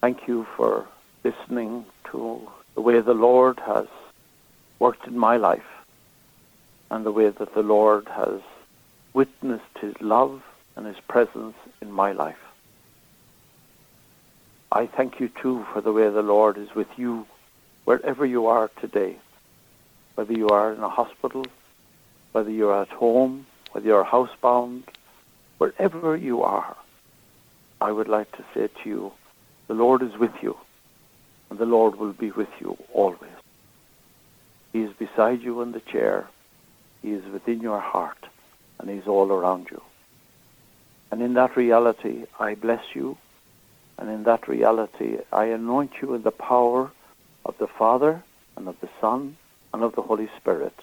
[0.00, 0.86] Thank you for
[1.24, 3.86] listening to the way the Lord has
[4.78, 5.66] worked in my life
[6.90, 8.40] and the way that the Lord has
[9.14, 10.42] witnessed his love
[10.76, 12.45] and his presence in my life.
[14.72, 17.26] I thank you too for the way the Lord is with you
[17.84, 19.16] wherever you are today,
[20.16, 21.46] whether you are in a hospital,
[22.32, 24.82] whether you're at home, whether you're housebound,
[25.58, 26.76] wherever you are,
[27.80, 29.12] I would like to say to you,
[29.68, 30.56] the Lord is with you,
[31.50, 33.30] and the Lord will be with you always.
[34.72, 36.28] He is beside you in the chair,
[37.02, 38.26] He is within your heart,
[38.78, 39.80] and He's all around you.
[41.10, 43.16] And in that reality, I bless you,
[43.98, 46.90] and in that reality, I anoint you in the power
[47.44, 48.22] of the Father
[48.56, 49.36] and of the Son
[49.72, 50.74] and of the Holy Spirit.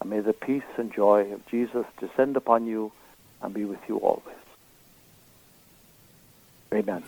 [0.00, 2.92] And may the peace and joy of Jesus descend upon you
[3.42, 4.36] and be with you always.
[6.72, 7.02] Amen.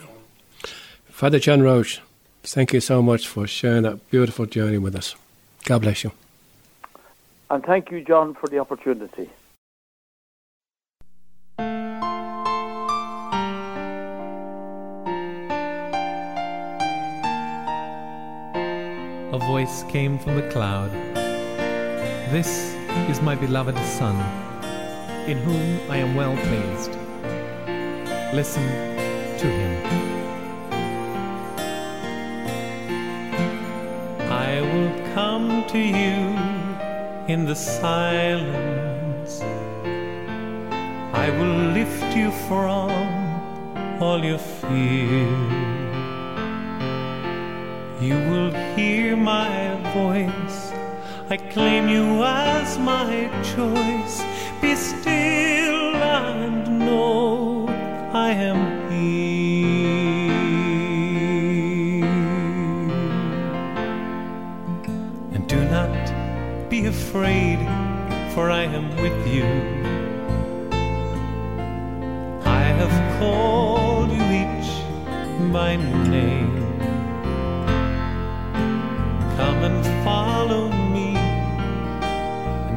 [1.09, 2.01] Father John Roche,
[2.43, 5.15] thank you so much for sharing that beautiful journey with us.
[5.65, 6.13] God bless you.
[7.51, 9.29] And thank you, John, for the opportunity.
[19.51, 20.93] Voice came from the cloud.
[22.35, 22.51] This
[23.11, 24.17] is my beloved Son,
[25.31, 26.93] in whom I am well pleased.
[28.41, 28.67] Listen
[29.41, 29.75] to him.
[34.47, 36.19] I will come to you
[37.35, 39.33] in the silence.
[41.25, 42.91] I will lift you from
[44.01, 45.71] all your fears.
[48.09, 48.51] You will
[48.91, 49.51] hear my
[49.95, 50.59] voice.
[51.35, 53.11] I claim you as my
[53.55, 54.15] choice.
[54.61, 57.69] Be still and know
[58.29, 58.61] I am
[58.91, 59.71] here.
[65.35, 66.03] And do not
[66.73, 67.59] be afraid,
[68.35, 69.49] for I am with you.
[72.61, 74.71] I have called you each
[75.53, 76.30] by name.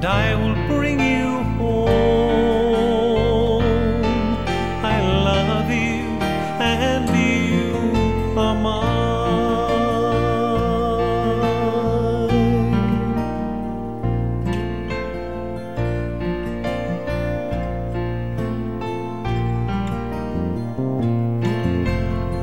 [0.03, 2.03] And I will bring you home.
[4.83, 4.99] I
[5.29, 6.19] love you,
[6.59, 8.93] and you are mine.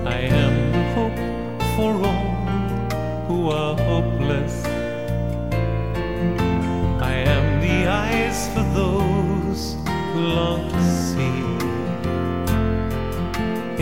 [0.07, 1.21] I am the hope
[1.77, 2.31] for all
[3.27, 4.70] who are hopeless.
[8.31, 9.76] Eyes for those
[10.12, 11.43] who long to see.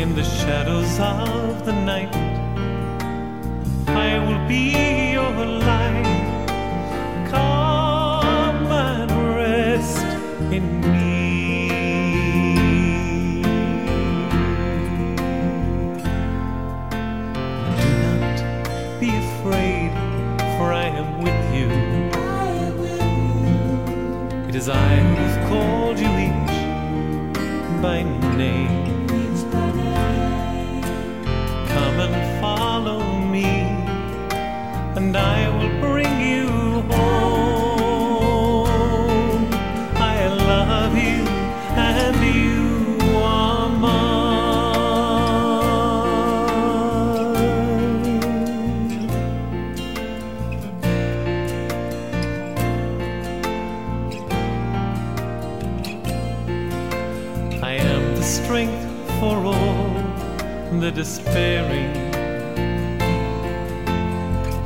[0.01, 2.15] In the shadows of the night,
[3.89, 4.98] I will be
[24.71, 26.59] I've called you each
[27.81, 28.03] by
[28.37, 29.07] name.
[31.69, 33.47] Come and follow me,
[34.97, 35.78] and I will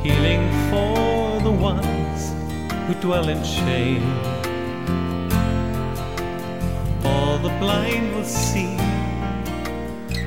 [0.03, 2.33] healing for the ones
[2.85, 4.03] who dwell in shame.
[7.05, 8.75] All the blind will see,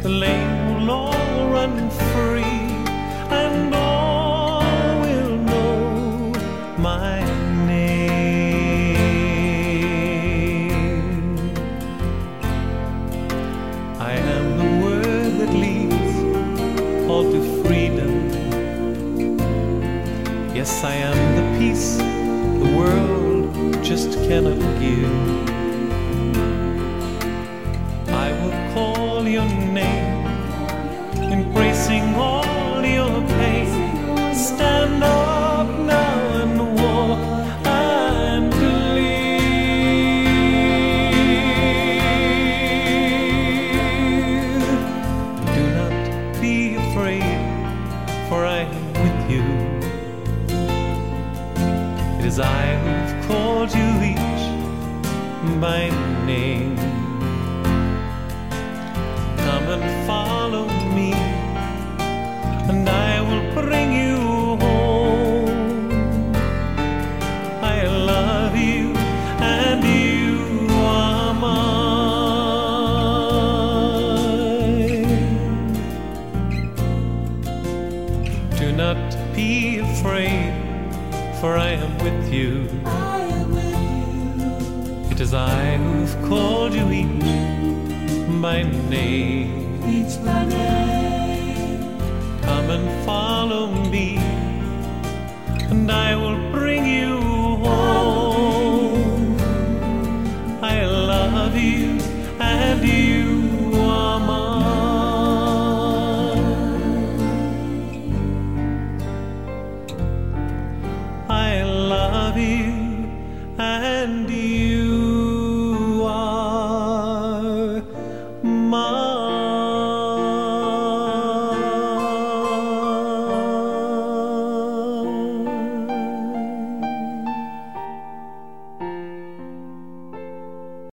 [0.00, 1.85] the lame will all run
[24.26, 25.55] I cannot give.